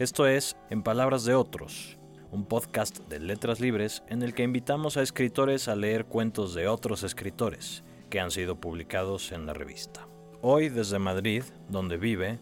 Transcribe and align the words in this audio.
Esto 0.00 0.26
es 0.26 0.56
En 0.70 0.82
Palabras 0.82 1.26
de 1.26 1.34
Otros, 1.34 1.98
un 2.30 2.46
podcast 2.46 3.00
de 3.10 3.20
letras 3.20 3.60
libres 3.60 4.02
en 4.08 4.22
el 4.22 4.32
que 4.32 4.44
invitamos 4.44 4.96
a 4.96 5.02
escritores 5.02 5.68
a 5.68 5.76
leer 5.76 6.06
cuentos 6.06 6.54
de 6.54 6.68
otros 6.68 7.02
escritores 7.02 7.84
que 8.08 8.18
han 8.18 8.30
sido 8.30 8.56
publicados 8.56 9.30
en 9.30 9.44
la 9.44 9.52
revista. 9.52 10.06
Hoy 10.40 10.70
desde 10.70 10.98
Madrid, 10.98 11.42
donde 11.68 11.98
vive, 11.98 12.38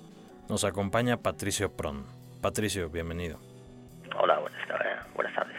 nos 0.48 0.62
acompaña 0.62 1.16
Patricio 1.16 1.72
Pron. 1.72 2.04
Patricio, 2.40 2.90
bienvenido. 2.90 3.40
Hola, 4.16 4.38
buenas 4.38 4.68
tardes. 4.68 4.96
Buenas 5.16 5.34
tardes. 5.34 5.56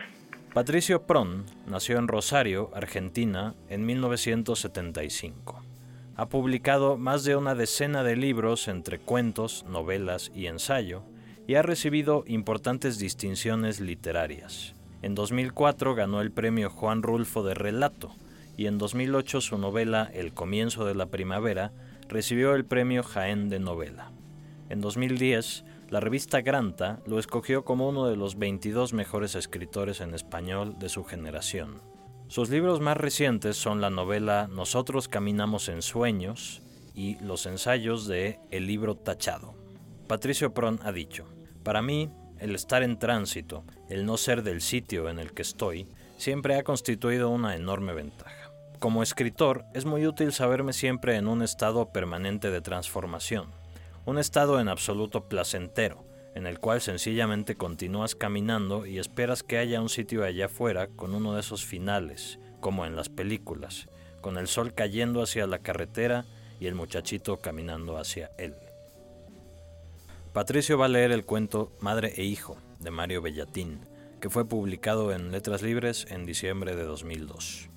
Patricio 0.54 1.05
Pron 1.05 1.47
nació 1.68 1.97
en 1.97 2.07
Rosario, 2.07 2.71
Argentina, 2.75 3.55
en 3.68 3.86
1975. 3.86 5.61
Ha 6.16 6.29
publicado 6.29 6.95
más 6.95 7.25
de 7.25 7.36
una 7.36 7.55
decena 7.55 8.04
de 8.04 8.16
libros 8.16 8.70
entre 8.70 9.00
cuentos, 9.00 9.66
novelas 9.68 10.31
y 10.34 10.47
ensayo, 10.47 11.03
y 11.49 11.55
ha 11.55 11.63
recibido 11.63 12.26
importantes 12.27 12.99
distinciones 12.99 13.80
literarias. 13.80 14.76
En 15.02 15.16
2004 15.16 15.95
ganó 15.95 16.22
el 16.22 16.31
premio 16.31 16.70
Juan 16.70 17.02
Rulfo 17.02 17.41
de 17.41 17.55
Relato 17.55 18.12
y 18.55 18.67
en 18.67 18.77
2008 18.77 19.41
su 19.41 19.58
novela 19.58 20.12
El 20.13 20.35
comienzo 20.35 20.85
de 20.85 20.94
la 20.94 21.08
primavera 21.08 21.72
recibió 22.08 22.53
el 22.53 22.66
premio 22.66 23.02
Jaén 23.02 23.49
de 23.49 23.58
novela. 23.58 24.12
En 24.70 24.80
2010, 24.80 25.66
la 25.89 25.99
revista 25.99 26.41
Granta 26.41 26.99
lo 27.08 27.17
escogió 27.17 27.66
como 27.66 27.89
uno 27.89 28.05
de 28.05 28.16
los 28.16 28.38
22 28.38 28.94
mejores 28.94 29.34
escritores 29.34 30.02
en 30.02 30.13
español 30.13 30.75
de 30.77 30.89
su 30.89 31.03
generación. 31.03 31.81
Sus 32.27 32.52
libros 32.52 32.80
más 32.80 32.95
recientes 32.95 33.58
son 33.58 33.81
la 33.81 33.89
novela 33.89 34.47
Nosotros 34.52 35.08
caminamos 35.08 35.67
en 35.67 35.81
sueños 35.81 36.61
y 36.94 37.17
los 37.23 37.47
ensayos 37.47 38.05
de 38.05 38.38
El 38.52 38.67
libro 38.67 38.94
tachado. 38.94 39.55
Patricio 40.08 40.53
Pron 40.55 40.80
ha 40.84 40.91
dicho, 40.91 41.25
para 41.63 41.81
mí, 41.81 42.09
el 42.39 42.56
estar 42.56 42.83
en 42.83 43.00
tránsito, 43.00 43.64
el 43.89 44.06
no 44.06 44.17
ser 44.17 44.44
del 44.44 44.61
sitio 44.61 45.09
en 45.09 45.20
el 45.20 45.33
que 45.33 45.42
estoy, 45.42 45.88
siempre 46.17 46.56
ha 46.56 46.64
constituido 46.64 47.30
una 47.30 47.56
enorme 47.56 47.94
ventaja. 47.94 48.52
Como 48.80 49.03
escritor, 49.03 49.66
es 49.73 49.86
muy 49.86 50.08
útil 50.08 50.31
saberme 50.31 50.73
siempre 50.73 51.17
en 51.17 51.28
un 51.28 51.42
estado 51.42 51.92
permanente 51.92 52.50
de 52.50 52.61
transformación, 52.61 53.48
un 54.06 54.17
estado 54.17 54.59
en 54.59 54.70
absoluto 54.70 55.28
placentero, 55.28 56.06
en 56.33 56.48
el 56.48 56.59
cual 56.59 56.80
sencillamente 56.80 57.56
continúas 57.56 58.16
caminando 58.16 58.86
y 58.86 59.00
esperas 59.00 59.44
que 59.44 59.58
haya 59.58 59.81
un 59.81 59.89
sitio 59.89 60.23
allá 60.23 60.45
afuera 60.45 60.88
con 60.88 61.14
uno 61.14 61.33
de 61.33 61.42
esos 61.42 61.66
finales, 61.66 62.39
como 62.61 62.86
en 62.86 62.95
las 62.95 63.09
películas, 63.09 63.89
con 64.22 64.38
el 64.38 64.48
sol 64.48 64.73
cayendo 64.73 65.22
hacia 65.22 65.48
la 65.48 65.59
carretera 65.59 66.26
y 66.59 66.67
el 66.67 66.76
muchachito 66.76 67.38
caminando 67.38 67.98
hacia 67.98 68.31
él. 68.38 68.55
Patricio 70.40 70.78
va 70.78 70.86
a 70.86 70.88
leer 70.88 71.12
el 71.12 71.26
cuento 71.26 71.73
Madre 71.82 72.14
e 72.16 72.23
Hijo 72.23 72.56
de 72.80 72.92
Mario 72.92 73.22
Bellatín, 73.22 73.82
que 74.22 74.30
fue 74.30 74.48
publicado 74.48 75.12
en 75.12 75.34
Letras 75.34 75.62
Libres 75.62 76.08
en 76.09 76.26
diciembre 76.26 76.78
de 76.78 76.86
2002. 76.86 77.70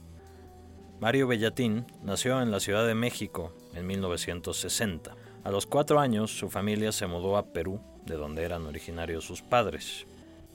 Mario 1.01 1.27
Bellatín 1.27 1.87
nació 2.05 2.41
en 2.41 2.53
la 2.53 2.61
Ciudad 2.61 2.87
de 2.87 2.95
México 2.95 3.53
en 3.75 3.89
1960. 3.89 5.17
A 5.43 5.51
los 5.51 5.67
cuatro 5.67 5.99
años 5.99 6.39
su 6.39 6.51
familia 6.51 6.93
se 6.93 7.09
mudó 7.09 7.37
a 7.37 7.47
Perú, 7.47 7.81
de 8.07 8.15
donde 8.15 8.45
eran 8.45 8.65
originarios 8.65 9.25
sus 9.25 9.43
padres. 9.43 10.07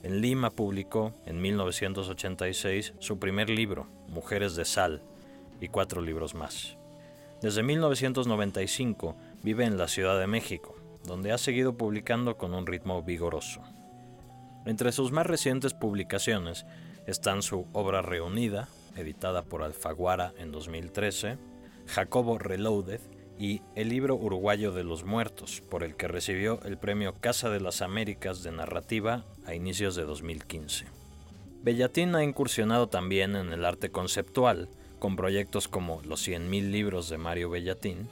En 0.02 0.22
Lima 0.22 0.48
publicó 0.48 1.12
en 1.26 1.42
1986 1.42 2.94
su 3.00 3.18
primer 3.18 3.50
libro, 3.50 3.86
Mujeres 4.08 4.56
de 4.56 4.64
Sal, 4.64 5.02
y 5.60 5.68
cuatro 5.68 6.00
libros 6.00 6.34
más. 6.34 6.78
Desde 7.42 7.62
1995 7.62 9.14
vive 9.42 9.66
en 9.66 9.76
la 9.76 9.88
Ciudad 9.88 10.18
de 10.18 10.26
México, 10.26 10.74
donde 11.04 11.32
ha 11.32 11.38
seguido 11.38 11.76
publicando 11.76 12.36
con 12.36 12.54
un 12.54 12.66
ritmo 12.66 13.02
vigoroso. 13.02 13.62
Entre 14.66 14.92
sus 14.92 15.12
más 15.12 15.26
recientes 15.26 15.74
publicaciones 15.74 16.66
están 17.06 17.42
su 17.42 17.66
obra 17.72 18.02
reunida, 18.02 18.68
editada 18.96 19.42
por 19.42 19.62
Alfaguara 19.62 20.34
en 20.38 20.52
2013, 20.52 21.38
Jacobo 21.86 22.38
Reloaded 22.38 23.00
y 23.38 23.62
El 23.76 23.88
libro 23.88 24.16
uruguayo 24.16 24.72
de 24.72 24.84
los 24.84 25.04
muertos, 25.04 25.62
por 25.70 25.84
el 25.84 25.94
que 25.94 26.08
recibió 26.08 26.60
el 26.64 26.76
premio 26.76 27.14
Casa 27.20 27.48
de 27.50 27.60
las 27.60 27.82
Américas 27.82 28.42
de 28.42 28.50
Narrativa 28.50 29.24
a 29.46 29.54
inicios 29.54 29.94
de 29.94 30.04
2015. 30.04 30.86
Bellatín 31.62 32.14
ha 32.14 32.24
incursionado 32.24 32.88
también 32.88 33.36
en 33.36 33.52
el 33.52 33.64
arte 33.64 33.90
conceptual, 33.90 34.68
con 34.98 35.16
proyectos 35.16 35.68
como 35.68 36.02
Los 36.02 36.26
100.000 36.26 36.70
libros 36.70 37.08
de 37.08 37.18
Mario 37.18 37.50
Bellatín, 37.50 38.08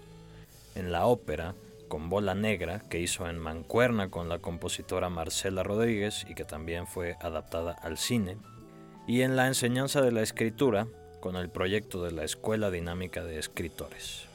en 0.74 0.92
la 0.92 1.06
ópera, 1.06 1.54
con 1.88 2.08
Bola 2.08 2.34
Negra, 2.34 2.80
que 2.88 3.00
hizo 3.00 3.28
en 3.28 3.38
Mancuerna 3.38 4.10
con 4.10 4.28
la 4.28 4.38
compositora 4.38 5.08
Marcela 5.08 5.62
Rodríguez 5.62 6.26
y 6.28 6.34
que 6.34 6.44
también 6.44 6.86
fue 6.86 7.16
adaptada 7.20 7.72
al 7.72 7.98
cine, 7.98 8.36
y 9.06 9.22
en 9.22 9.36
la 9.36 9.46
enseñanza 9.46 10.00
de 10.00 10.12
la 10.12 10.22
escritura 10.22 10.86
con 11.20 11.36
el 11.36 11.48
proyecto 11.48 12.02
de 12.02 12.12
la 12.12 12.24
Escuela 12.24 12.70
Dinámica 12.70 13.24
de 13.24 13.38
Escritores. 13.38 14.26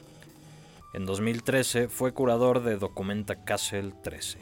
En 0.94 1.06
2013 1.06 1.88
fue 1.88 2.14
curador 2.14 2.64
de 2.64 2.78
Documenta 2.78 3.44
Castle 3.46 3.94
13. 4.04 4.40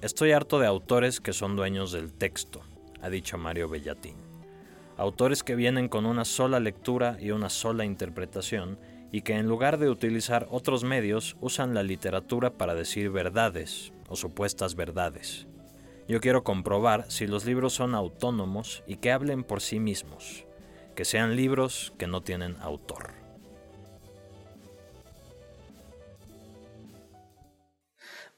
Estoy 0.00 0.32
harto 0.32 0.58
de 0.58 0.66
autores 0.66 1.20
que 1.20 1.32
son 1.32 1.56
dueños 1.56 1.92
del 1.92 2.12
texto, 2.12 2.62
ha 3.02 3.10
dicho 3.10 3.36
Mario 3.38 3.68
Bellatín. 3.68 4.16
Autores 4.96 5.42
que 5.42 5.54
vienen 5.54 5.88
con 5.88 6.06
una 6.06 6.24
sola 6.24 6.60
lectura 6.60 7.16
y 7.20 7.32
una 7.32 7.50
sola 7.50 7.84
interpretación 7.84 8.78
y 9.12 9.20
que 9.20 9.34
en 9.34 9.46
lugar 9.46 9.78
de 9.78 9.90
utilizar 9.90 10.48
otros 10.50 10.84
medios 10.84 11.36
usan 11.40 11.74
la 11.74 11.82
literatura 11.82 12.54
para 12.54 12.74
decir 12.74 13.10
verdades 13.10 13.92
o 14.08 14.16
supuestas 14.16 14.74
verdades. 14.74 15.46
Yo 16.08 16.20
quiero 16.20 16.42
comprobar 16.42 17.10
si 17.10 17.26
los 17.26 17.44
libros 17.44 17.74
son 17.74 17.94
autónomos 17.94 18.82
y 18.86 18.96
que 18.96 19.12
hablen 19.12 19.44
por 19.44 19.60
sí 19.60 19.78
mismos, 19.78 20.46
que 20.96 21.04
sean 21.04 21.36
libros 21.36 21.92
que 21.98 22.06
no 22.06 22.22
tienen 22.22 22.56
autor. 22.60 23.12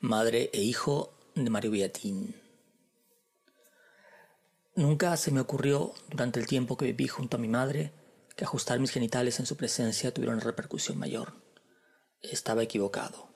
Madre 0.01 0.51
e 0.53 0.61
hijo 0.61 1.15
de 1.35 1.49
Mario 1.49 1.71
Beatín. 1.71 2.35
Nunca 4.75 5.17
se 5.17 5.31
me 5.31 5.41
ocurrió, 5.41 5.95
durante 6.11 6.41
el 6.41 6.47
tiempo 6.47 6.77
que 6.77 6.87
viví 6.87 7.06
junto 7.06 7.37
a 7.37 7.41
mi 7.41 7.49
madre, 7.49 7.93
que 8.37 8.45
ajustar 8.45 8.81
mis 8.81 8.91
genitales 8.91 9.41
en 9.41 9.47
su 9.47 9.56
presencia 9.56 10.12
tuviera 10.12 10.34
una 10.34 10.43
repercusión 10.43 10.99
mayor. 10.99 11.34
Estaba 12.21 12.62
equivocado. 12.62 13.28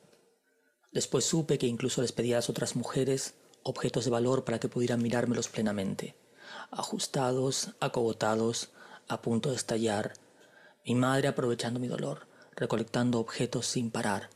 Después 0.92 1.24
supe 1.24 1.58
que 1.58 1.66
incluso 1.66 2.02
les 2.02 2.12
pedía 2.12 2.36
a 2.36 2.38
las 2.38 2.50
otras 2.50 2.76
mujeres 2.76 3.34
objetos 3.62 4.04
de 4.04 4.10
valor 4.10 4.44
para 4.44 4.58
que 4.58 4.68
pudieran 4.68 5.02
mirármelos 5.02 5.48
plenamente, 5.48 6.16
ajustados, 6.70 7.74
acogotados, 7.80 8.70
a 9.08 9.20
punto 9.20 9.50
de 9.50 9.56
estallar, 9.56 10.14
mi 10.84 10.94
madre 10.94 11.28
aprovechando 11.28 11.78
mi 11.80 11.88
dolor, 11.88 12.26
recolectando 12.56 13.20
objetos 13.20 13.66
sin 13.66 13.90
parar, 13.90 14.30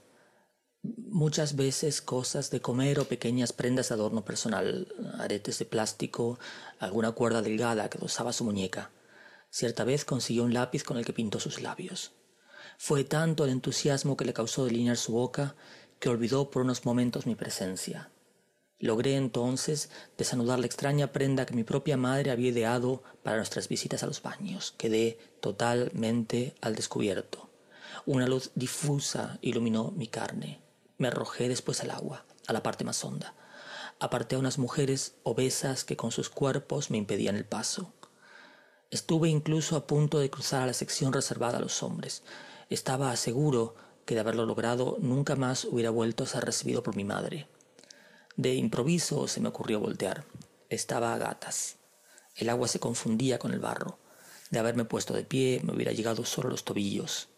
muchas 0.83 1.57
veces 1.57 2.03
cosas 2.03 2.51
de 2.51 2.61
comer 2.61 2.99
o 2.99 3.05
pequeñas 3.05 3.53
prendas 3.53 3.89
de 3.89 3.95
adorno 3.95 4.25
personal, 4.25 4.89
aretes 5.19 5.59
de 5.59 5.65
plástico, 5.65 6.39
alguna 6.79 7.13
cuerda 7.13 7.43
delgada 7.43 7.89
que 7.89 7.99
dosaba 7.99 8.33
su 8.33 8.45
muñeca. 8.45 8.91
Cierta 9.55 9.85
vez 9.85 10.07
consiguió 10.07 10.45
un 10.45 10.55
lápiz 10.55 10.83
con 10.83 10.97
el 10.97 11.05
que 11.05 11.13
pintó 11.13 11.39
sus 11.39 11.61
labios. 11.61 12.13
Fue 12.79 13.05
tanto 13.05 13.45
el 13.45 13.51
entusiasmo 13.51 14.17
que 14.17 14.25
le 14.25 14.33
causó 14.33 14.65
delinear 14.65 14.97
su 14.97 15.13
boca 15.13 15.57
que 15.99 16.09
olvidó 16.09 16.49
por 16.51 16.63
unos 16.63 16.87
momentos 16.87 17.27
mi 17.27 17.35
presencia. 17.35 18.09
Logré 18.79 19.15
entonces 19.15 19.91
desanudar 20.17 20.59
la 20.59 20.65
extraña 20.65 21.13
prenda 21.13 21.45
que 21.45 21.53
mi 21.53 21.65
propia 21.65 21.99
madre 21.99 22.31
había 22.31 22.49
ideado 22.49 23.03
para 23.23 23.37
nuestras 23.37 23.69
visitas 23.69 24.03
a 24.03 24.07
los 24.07 24.23
baños. 24.23 24.73
Quedé 24.79 25.19
totalmente 25.41 26.55
al 26.63 26.75
descubierto. 26.75 27.51
Una 28.07 28.27
luz 28.27 28.53
difusa 28.55 29.39
iluminó 29.43 29.91
mi 29.91 30.07
carne. 30.07 30.63
Me 30.97 31.09
arrojé 31.09 31.51
después 31.51 31.83
al 31.83 31.91
agua, 31.91 32.25
a 32.47 32.55
la 32.55 32.63
parte 32.63 32.85
más 32.85 33.05
honda. 33.05 33.35
Aparté 34.01 34.37
a 34.37 34.39
unas 34.39 34.57
mujeres 34.57 35.17
obesas 35.25 35.85
que 35.85 35.99
con 35.99 36.11
sus 36.11 36.31
cuerpos 36.31 36.91
me 36.91 36.97
impedían 36.97 37.37
el 37.37 37.45
paso. 37.45 37.93
Estuve 38.93 39.31
incluso 39.31 39.75
a 39.75 39.87
punto 39.87 40.19
de 40.19 40.29
cruzar 40.29 40.61
a 40.61 40.67
la 40.67 40.75
sección 40.75 41.15
reservada 41.15 41.57
a 41.57 41.63
los 41.63 41.83
hombres. 41.83 42.23
Estaba 42.69 43.17
seguro 43.17 43.75
que 44.05 44.13
de 44.13 44.21
haberlo 44.21 44.45
logrado 44.45 44.99
nunca 45.01 45.35
más 45.35 45.65
hubiera 45.65 45.89
vuelto 45.89 46.25
a 46.25 46.27
ser 46.27 46.45
recibido 46.45 46.83
por 46.83 46.95
mi 46.95 47.03
madre. 47.03 47.49
De 48.37 48.55
improviso 48.55 49.27
se 49.29 49.41
me 49.41 49.49
ocurrió 49.49 49.81
voltear. 49.81 50.27
Estaba 50.69 51.15
a 51.15 51.19
gatas. 51.19 51.77
El 52.37 52.51
agua 52.51 52.69
se 52.69 52.81
confundía 52.81 53.39
con 53.39 53.55
el 53.55 53.61
barro. 53.61 53.99
De 54.51 54.59
haberme 54.59 54.85
puesto 54.85 55.15
de 55.15 55.25
pie 55.25 55.63
me 55.65 55.73
hubiera 55.73 55.93
llegado 55.93 56.27
solo 56.27 56.51
los 56.51 56.65
tobillos. 56.65 57.31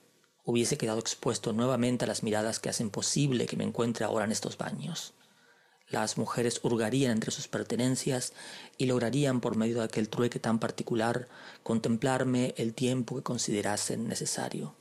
Hubiese 0.42 0.76
quedado 0.76 0.98
expuesto 0.98 1.52
nuevamente 1.52 2.04
a 2.04 2.08
las 2.08 2.24
miradas 2.24 2.58
que 2.58 2.68
hacen 2.68 2.90
posible 2.90 3.46
que 3.46 3.56
me 3.56 3.62
encuentre 3.62 4.04
ahora 4.04 4.24
en 4.24 4.32
estos 4.32 4.58
baños. 4.58 5.14
Las 5.94 6.18
mujeres 6.18 6.58
hurgarían 6.60 7.12
entre 7.12 7.30
sus 7.30 7.46
pertenencias 7.46 8.32
y 8.78 8.86
lograrían, 8.86 9.40
por 9.40 9.54
medio 9.54 9.78
de 9.78 9.84
aquel 9.84 10.08
trueque 10.08 10.40
tan 10.40 10.58
particular, 10.58 11.28
contemplarme 11.62 12.52
el 12.56 12.74
tiempo 12.74 13.14
que 13.14 13.22
considerasen 13.22 14.08
necesario. 14.08 14.74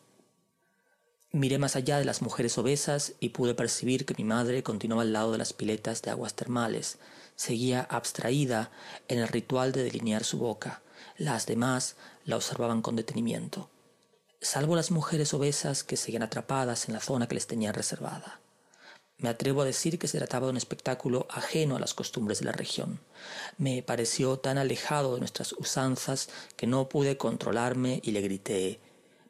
Miré 1.32 1.60
más 1.60 1.76
allá 1.76 2.00
de 2.00 2.06
las 2.06 2.24
mujeres 2.24 2.58
obesas 2.58 3.14
y 3.20 3.30
pude 3.30 3.54
percibir 3.54 4.08
que 4.08 4.16
mi 4.18 4.24
madre 4.24 4.64
continuaba 4.64 5.04
al 5.04 5.14
lado 5.14 5.32
de 5.32 5.38
las 5.38 5.54
piletas 5.54 6.02
de 6.02 6.10
aguas 6.10 6.34
termales. 6.34 6.98
Seguía 7.36 7.82
abstraída 7.82 8.72
en 9.08 9.20
el 9.20 9.28
ritual 9.28 9.72
de 9.72 9.84
delinear 9.84 10.24
su 10.24 10.40
boca. 10.40 10.82
Las 11.20 11.46
demás 11.46 11.96
la 12.26 12.38
observaban 12.38 12.82
con 12.82 12.96
detenimiento, 12.96 13.70
salvo 14.42 14.76
las 14.76 14.90
mujeres 14.90 15.32
obesas 15.36 15.84
que 15.84 15.96
seguían 15.96 16.24
atrapadas 16.24 16.88
en 16.88 16.96
la 16.96 17.02
zona 17.02 17.28
que 17.28 17.36
les 17.36 17.46
tenía 17.46 17.72
reservada. 17.72 18.40
Me 19.18 19.30
atrevo 19.30 19.62
a 19.62 19.66
decir 19.66 20.00
que 20.00 20.08
se 20.08 20.18
trataba 20.18 20.48
de 20.48 20.52
un 20.52 20.58
espectáculo 20.58 21.28
ajeno 21.30 21.76
a 21.76 21.80
las 21.80 21.94
costumbres 21.94 22.40
de 22.40 22.46
la 22.46 22.52
región. 22.52 23.00
Me 23.58 23.84
pareció 23.84 24.38
tan 24.40 24.58
alejado 24.58 25.14
de 25.14 25.20
nuestras 25.20 25.54
usanzas 25.54 26.30
que 26.58 26.68
no 26.68 26.90
pude 26.90 27.18
controlarme 27.18 28.02
y 28.04 28.12
le 28.12 28.22
grité 28.22 28.80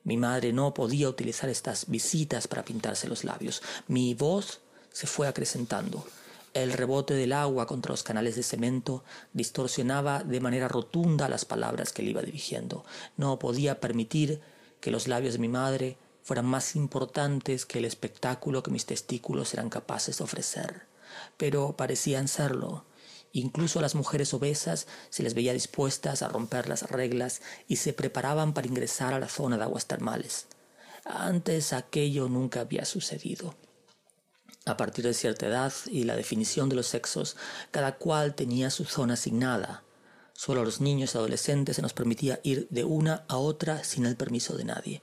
mi 0.04 0.18
madre 0.18 0.52
no 0.52 0.74
podía 0.74 1.08
utilizar 1.08 1.50
estas 1.50 1.90
visitas 1.90 2.48
para 2.48 2.66
pintarse 2.66 3.08
los 3.08 3.24
labios. 3.24 3.62
Mi 3.88 4.14
voz 4.14 4.60
se 4.92 5.08
fue 5.08 5.28
acrecentando. 5.28 6.06
El 6.54 6.74
rebote 6.74 7.14
del 7.14 7.32
agua 7.32 7.66
contra 7.66 7.92
los 7.92 8.04
canales 8.04 8.36
de 8.36 8.44
cemento 8.44 9.04
distorsionaba 9.32 10.24
de 10.24 10.42
manera 10.42 10.68
rotunda 10.68 11.30
las 11.30 11.46
palabras 11.46 11.94
que 11.94 12.04
le 12.04 12.12
iba 12.12 12.22
dirigiendo. 12.22 12.86
No 13.16 13.40
podía 13.40 13.80
permitir 13.80 14.42
que 14.82 14.92
los 14.92 15.08
labios 15.08 15.34
de 15.34 15.40
mi 15.40 15.48
madre 15.48 15.98
fueran 16.24 16.46
más 16.46 16.75
importantes 16.75 17.66
que 17.66 17.80
el 17.80 17.86
espectáculo 17.86 18.64
que 18.64 18.72
mis 18.72 18.86
testículos 18.86 19.54
eran 19.54 19.70
capaces 19.70 20.18
de 20.18 20.24
ofrecer. 20.24 20.88
Pero 21.38 21.75
parecían 21.78 22.28
serlo. 22.28 22.86
Incluso 23.34 23.80
a 23.80 23.81
las 23.81 23.96
mujeres 23.96 24.34
obesas 24.34 24.88
se 25.10 25.24
les 25.24 25.34
veía 25.34 25.54
dispuestas 25.54 26.22
a 26.22 26.30
romper 26.30 26.70
las 26.70 26.84
reglas 26.84 27.42
y 27.68 27.78
se 27.78 27.94
preparaban 27.94 28.54
para 28.54 28.68
ingresar 28.68 29.14
a 29.14 29.20
la 29.20 29.28
zona 29.28 29.58
de 29.58 29.64
aguas 29.64 29.88
termales. 29.88 30.48
Antes 31.04 31.74
aquello 31.74 32.30
nunca 32.30 32.62
había 32.62 32.86
sucedido. 32.86 33.56
A 34.66 34.78
partir 34.78 35.04
de 35.04 35.14
cierta 35.14 35.48
edad 35.48 35.74
y 35.88 36.04
la 36.04 36.16
definición 36.16 36.70
de 36.70 36.75
los 36.75 36.88
sexos, 36.88 37.36
cada 37.72 37.98
cual 37.98 38.34
tenía 38.36 38.70
su 38.70 38.86
zona 38.86 39.16
asignada. 39.16 39.84
Solo 40.34 40.62
a 40.62 40.64
los 40.64 40.80
niños 40.80 41.14
y 41.14 41.18
adolescentes 41.18 41.75
se 41.75 41.81
nos 41.81 41.94
permitía 41.94 42.40
ir 42.44 42.68
de 42.70 42.84
una 42.86 43.25
a 43.28 43.38
otra 43.38 43.84
sin 43.84 44.06
el 44.06 44.16
permiso 44.16 44.56
de 44.56 44.64
nadie. 44.64 45.02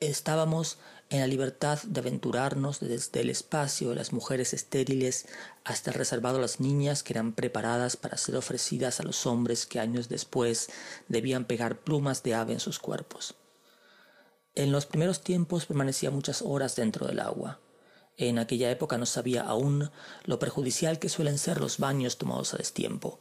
Estábamos 0.00 0.78
en 1.10 1.20
la 1.20 1.26
libertad 1.26 1.78
de 1.82 2.00
aventurarnos 2.00 2.80
desde 2.80 3.20
el 3.20 3.28
espacio 3.28 3.90
de 3.90 3.96
las 3.96 4.14
mujeres 4.14 4.54
estériles 4.54 5.26
hasta 5.62 5.90
el 5.90 5.98
reservado 5.98 6.38
a 6.38 6.40
las 6.40 6.58
niñas 6.58 7.02
que 7.02 7.12
eran 7.12 7.34
preparadas 7.34 7.98
para 7.98 8.16
ser 8.16 8.36
ofrecidas 8.36 8.98
a 8.98 9.02
los 9.02 9.26
hombres 9.26 9.66
que 9.66 9.78
años 9.78 10.08
después 10.08 10.70
debían 11.08 11.44
pegar 11.44 11.80
plumas 11.80 12.22
de 12.22 12.34
ave 12.34 12.54
en 12.54 12.60
sus 12.60 12.78
cuerpos. 12.78 13.34
En 14.54 14.72
los 14.72 14.86
primeros 14.86 15.20
tiempos 15.20 15.66
permanecía 15.66 16.10
muchas 16.10 16.40
horas 16.40 16.76
dentro 16.76 17.06
del 17.06 17.20
agua. 17.20 17.60
En 18.16 18.38
aquella 18.38 18.70
época 18.70 18.96
no 18.96 19.04
sabía 19.04 19.42
aún 19.42 19.90
lo 20.24 20.38
perjudicial 20.38 20.98
que 20.98 21.10
suelen 21.10 21.36
ser 21.36 21.60
los 21.60 21.76
baños 21.76 22.16
tomados 22.16 22.54
a 22.54 22.56
destiempo. 22.56 23.20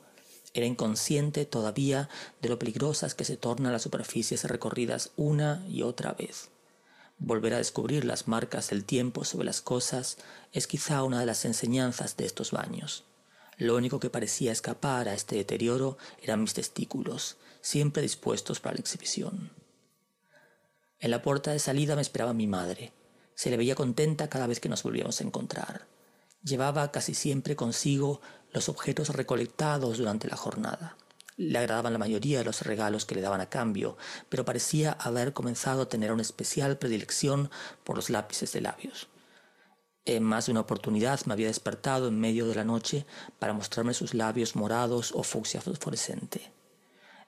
Era 0.54 0.66
inconsciente 0.66 1.44
todavía 1.44 2.08
de 2.42 2.48
lo 2.48 2.58
peligrosas 2.58 3.16
que 3.16 3.26
se 3.26 3.36
tornan 3.36 3.74
las 3.74 3.82
superficies 3.82 4.46
recorridas 4.46 5.12
una 5.18 5.66
y 5.68 5.82
otra 5.82 6.14
vez. 6.14 6.52
Volver 7.20 7.54
a 7.54 7.58
descubrir 7.58 8.06
las 8.06 8.30
marcas 8.30 8.70
del 8.70 8.86
tiempo 8.86 9.26
sobre 9.26 9.46
las 9.46 9.62
cosas 9.62 10.18
es 10.54 10.68
quizá 10.68 11.04
una 11.04 11.20
de 11.20 11.26
las 11.26 11.44
enseñanzas 11.44 12.16
de 12.16 12.26
estos 12.26 12.52
baños. 12.52 13.04
Lo 13.58 13.76
único 13.76 14.00
que 14.00 14.10
parecía 14.10 14.54
escapar 14.54 15.10
a 15.10 15.14
este 15.14 15.36
deterioro 15.36 15.98
eran 16.22 16.42
mis 16.42 16.54
testículos, 16.54 17.36
siempre 17.60 18.02
dispuestos 18.02 18.62
para 18.62 18.76
la 18.76 18.80
exhibición. 18.80 19.52
En 21.00 21.12
la 21.12 21.22
puerta 21.22 21.52
de 21.52 21.60
salida 21.60 21.96
me 21.96 22.02
esperaba 22.02 22.34
mi 22.34 22.48
madre. 22.48 22.94
Se 23.36 23.50
le 23.50 23.58
veía 23.58 23.76
contenta 23.76 24.30
cada 24.30 24.48
vez 24.48 24.62
que 24.62 24.70
nos 24.70 24.84
volvíamos 24.84 25.20
a 25.20 25.24
encontrar. 25.26 25.88
Llevaba 26.42 26.90
casi 26.92 27.14
siempre 27.14 27.58
consigo 27.58 28.22
los 28.54 28.70
objetos 28.70 29.10
recolectados 29.10 29.98
durante 29.98 30.30
la 30.30 30.38
jornada. 30.38 30.96
Le 31.40 31.58
agradaban 31.58 31.94
la 31.94 32.00
mayoría 32.00 32.40
de 32.40 32.44
los 32.44 32.64
regalos 32.64 33.06
que 33.06 33.16
le 33.16 33.22
daban 33.22 33.40
a 33.40 33.48
cambio, 33.48 33.96
pero 34.28 34.44
parecía 34.44 34.92
haber 34.92 35.32
comenzado 35.32 35.84
a 35.84 35.88
tener 35.88 36.12
una 36.12 36.22
especial 36.22 36.78
predilección 36.78 37.50
por 37.86 37.96
los 37.96 38.10
lápices 38.10 38.52
de 38.52 38.60
labios. 38.60 39.08
En 40.04 40.22
más 40.24 40.48
de 40.48 40.52
una 40.52 40.60
oportunidad 40.60 41.22
me 41.26 41.32
había 41.32 41.48
despertado 41.48 42.10
en 42.10 42.20
medio 42.20 42.46
de 42.46 42.56
la 42.56 42.66
noche 42.66 43.06
para 43.40 43.54
mostrarme 43.54 43.94
sus 43.94 44.14
labios 44.14 44.58
morados 44.58 45.14
o 45.16 45.24
fucsia 45.24 45.62
fosforescente. 45.62 46.52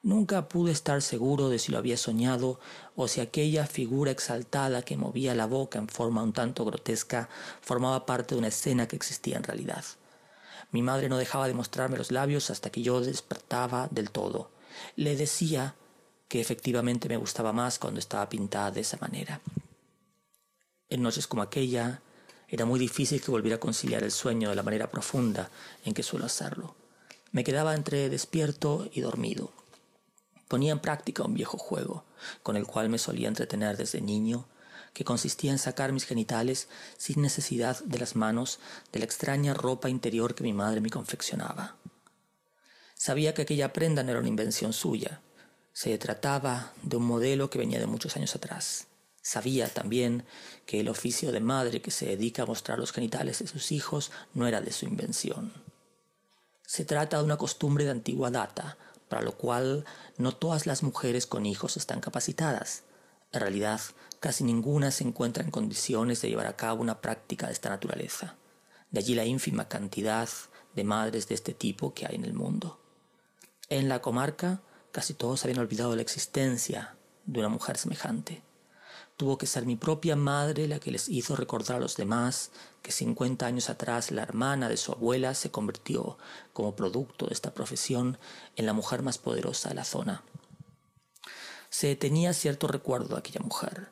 Nunca 0.04 0.50
pude 0.50 0.74
estar 0.74 1.02
seguro 1.02 1.48
de 1.48 1.58
si 1.58 1.72
lo 1.72 1.78
había 1.78 1.96
soñado 1.96 2.60
o 2.98 3.08
si 3.08 3.22
aquella 3.22 3.66
figura 3.66 4.12
exaltada 4.12 4.82
que 4.82 4.98
movía 4.98 5.36
la 5.36 5.46
boca 5.46 5.80
en 5.80 5.88
forma 5.88 6.22
un 6.22 6.34
tanto 6.34 6.66
grotesca 6.66 7.30
formaba 7.62 8.06
parte 8.06 8.36
de 8.36 8.40
una 8.40 8.50
escena 8.50 8.90
que 8.90 8.98
existía 8.98 9.38
en 9.38 9.44
realidad. 9.44 9.86
Mi 10.72 10.82
madre 10.82 11.10
no 11.10 11.18
dejaba 11.18 11.48
de 11.48 11.54
mostrarme 11.54 11.98
los 11.98 12.12
labios 12.12 12.50
hasta 12.50 12.70
que 12.70 12.82
yo 12.82 13.02
despertaba 13.02 13.88
del 13.92 14.10
todo. 14.10 14.52
Le 14.96 15.16
decía 15.16 15.76
que 16.28 16.40
efectivamente 16.40 17.10
me 17.10 17.18
gustaba 17.18 17.52
más 17.52 17.78
cuando 17.78 18.00
estaba 18.00 18.30
pintada 18.30 18.72
de 18.72 18.82
esa 18.82 18.98
manera. 19.02 19.42
En 20.88 21.02
noches 21.02 21.28
como 21.28 21.42
aquella, 21.42 22.02
era 22.48 22.66
muy 22.66 22.80
difícil 22.80 23.22
que 23.22 23.32
volviera 23.32 23.58
a 23.58 23.60
conciliar 23.60 24.04
el 24.04 24.12
sueño 24.12 24.50
de 24.50 24.56
la 24.56 24.64
manera 24.64 24.90
profunda 24.90 25.50
en 25.86 25.94
que 25.94 26.04
suelo 26.04 26.26
hacerlo. 26.26 26.76
Me 27.32 27.44
quedaba 27.44 27.76
entre 27.76 28.10
despierto 28.10 28.90
y 28.94 29.02
dormido. 29.02 29.52
Ponía 30.48 30.74
en 30.74 30.80
práctica 30.80 31.24
un 31.24 31.34
viejo 31.34 31.58
juego, 31.58 32.04
con 32.44 32.58
el 32.58 32.66
cual 32.66 32.90
me 32.90 32.98
solía 32.98 33.30
entretener 33.30 33.78
desde 33.78 34.02
niño 34.02 34.46
que 34.94 35.06
consistía 35.06 35.52
en 35.52 35.60
sacar 35.60 35.94
mis 35.94 36.06
genitales 36.06 36.68
sin 36.98 37.22
necesidad 37.22 37.80
de 37.84 38.00
las 38.00 38.16
manos 38.16 38.60
de 38.92 39.00
la 39.00 39.06
extraña 39.06 39.54
ropa 39.54 39.90
interior 39.90 40.36
que 40.36 40.44
mi 40.44 40.54
madre 40.54 40.82
me 40.82 40.90
confeccionaba. 40.90 41.78
Sabía 42.96 43.34
que 43.34 43.44
aquella 43.44 43.74
prenda 43.74 44.04
no 44.04 44.12
era 44.12 44.20
una 44.20 44.30
invención 44.30 44.74
suya, 44.74 45.22
se 45.74 45.98
trataba 45.98 46.74
de 46.84 46.98
un 46.98 47.06
modelo 47.06 47.50
que 47.50 47.60
venía 47.60 47.80
de 47.80 47.88
muchos 47.88 48.16
años 48.18 48.36
atrás. 48.36 48.88
Sabía 49.22 49.68
también 49.68 50.26
que 50.66 50.80
el 50.80 50.90
oficio 50.90 51.32
de 51.32 51.40
madre 51.40 51.82
que 51.82 51.92
se 51.92 52.08
dedica 52.08 52.44
a 52.44 52.46
mostrar 52.46 52.80
los 52.80 52.92
genitales 52.92 53.40
de 53.40 53.48
sus 53.48 53.72
hijos 53.72 54.12
no 54.34 54.48
era 54.48 54.62
de 54.62 54.72
su 54.72 54.86
invención. 54.86 55.54
Se 56.66 56.86
trata 56.86 57.18
de 57.18 57.24
una 57.24 57.38
costumbre 57.38 57.86
de 57.86 57.92
antigua 57.92 58.32
data, 58.32 58.78
para 59.10 59.22
lo 59.22 59.38
cual 59.38 59.86
no 60.18 60.36
todas 60.36 60.66
las 60.66 60.84
mujeres 60.84 61.28
con 61.28 61.46
hijos 61.46 61.78
están 61.78 62.02
capacitadas. 62.02 62.84
En 63.32 63.42
realidad, 63.42 63.82
casi 64.22 64.44
ninguna 64.44 64.92
se 64.92 65.04
encuentra 65.04 65.44
en 65.44 65.50
condiciones 65.50 66.22
de 66.22 66.30
llevar 66.30 66.46
a 66.46 66.56
cabo 66.56 66.82
una 66.82 67.02
práctica 67.02 67.48
de 67.48 67.54
esta 67.54 67.70
naturaleza. 67.70 68.36
De 68.92 69.00
allí 69.00 69.16
la 69.16 69.26
ínfima 69.26 69.68
cantidad 69.68 70.30
de 70.76 70.84
madres 70.84 71.28
de 71.28 71.36
este 71.36 71.54
tipo 71.54 71.94
que 71.94 72.06
hay 72.06 72.16
en 72.16 72.24
el 72.24 72.34
mundo. 72.34 72.80
En 73.68 73.90
la 73.90 74.00
comarca 74.00 74.62
casi 74.92 75.16
todos 75.16 75.44
habían 75.44 75.60
olvidado 75.60 75.96
la 75.96 76.04
existencia 76.04 76.96
de 77.26 77.40
una 77.40 77.50
mujer 77.50 77.78
semejante. 77.78 78.44
Tuvo 79.18 79.40
que 79.40 79.48
ser 79.48 79.66
mi 79.66 79.76
propia 79.76 80.16
madre 80.16 80.68
la 80.68 80.80
que 80.80 80.92
les 80.92 81.10
hizo 81.10 81.36
recordar 81.36 81.78
a 81.78 81.80
los 81.80 81.98
demás 81.98 82.52
que 82.84 82.92
cincuenta 82.92 83.48
años 83.48 83.72
atrás 83.72 84.12
la 84.12 84.22
hermana 84.22 84.70
de 84.70 84.78
su 84.78 84.92
abuela 84.92 85.34
se 85.34 85.50
convirtió, 85.50 86.18
como 86.54 86.76
producto 86.76 87.26
de 87.26 87.34
esta 87.34 87.54
profesión, 87.56 88.20
en 88.56 88.68
la 88.68 88.74
mujer 88.74 89.02
más 89.02 89.18
poderosa 89.18 89.70
de 89.70 89.76
la 89.76 89.84
zona. 89.84 90.24
Se 91.70 91.96
tenía 91.96 92.34
cierto 92.34 92.68
recuerdo 92.68 93.16
de 93.16 93.20
aquella 93.20 93.42
mujer, 93.42 93.90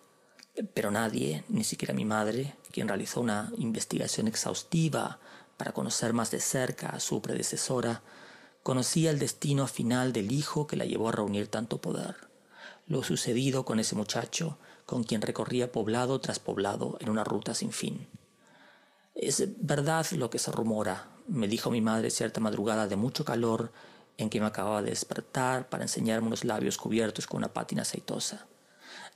pero 0.74 0.92
nadie, 0.92 1.44
ni 1.50 1.64
siquiera 1.64 1.94
mi 1.94 2.06
madre, 2.06 2.56
quien 2.72 2.88
realizó 2.88 3.22
una 3.22 3.52
investigación 3.58 4.28
exhaustiva 4.28 5.20
para 5.58 5.74
conocer 5.74 6.14
más 6.14 6.32
de 6.32 6.40
cerca 6.40 6.90
a 6.90 7.00
su 7.00 7.22
predecesora, 7.22 8.02
conocía 8.64 9.12
el 9.12 9.20
destino 9.20 9.68
final 9.68 10.14
del 10.14 10.32
hijo 10.32 10.68
que 10.68 10.76
la 10.76 10.86
llevó 10.86 11.10
a 11.10 11.14
reunir 11.14 11.48
tanto 11.48 11.82
poder. 11.82 12.16
Lo 12.88 13.04
sucedido 13.04 13.66
con 13.66 13.80
ese 13.80 13.96
muchacho, 13.96 14.58
con 14.86 15.04
quien 15.04 15.22
recorría 15.22 15.72
poblado 15.72 16.20
tras 16.20 16.40
poblado 16.40 16.98
en 17.00 17.10
una 17.10 17.24
ruta 17.24 17.54
sin 17.54 17.72
fin. 17.72 18.08
Es 19.16 19.44
verdad 19.60 20.06
lo 20.12 20.30
que 20.30 20.40
se 20.40 20.52
rumora, 20.52 21.08
me 21.28 21.48
dijo 21.48 21.70
mi 21.70 21.82
madre 21.82 22.10
cierta 22.10 22.40
madrugada 22.40 22.88
de 22.88 22.96
mucho 22.96 23.24
calor 23.24 23.72
en 24.18 24.30
que 24.30 24.40
me 24.40 24.48
acababa 24.48 24.82
de 24.82 24.90
despertar 24.90 25.70
para 25.70 25.84
enseñarme 25.84 26.28
unos 26.28 26.44
labios 26.44 26.78
cubiertos 26.78 27.28
con 27.28 27.38
una 27.38 27.54
pátina 27.54 27.84
aceitosa. 27.84 28.49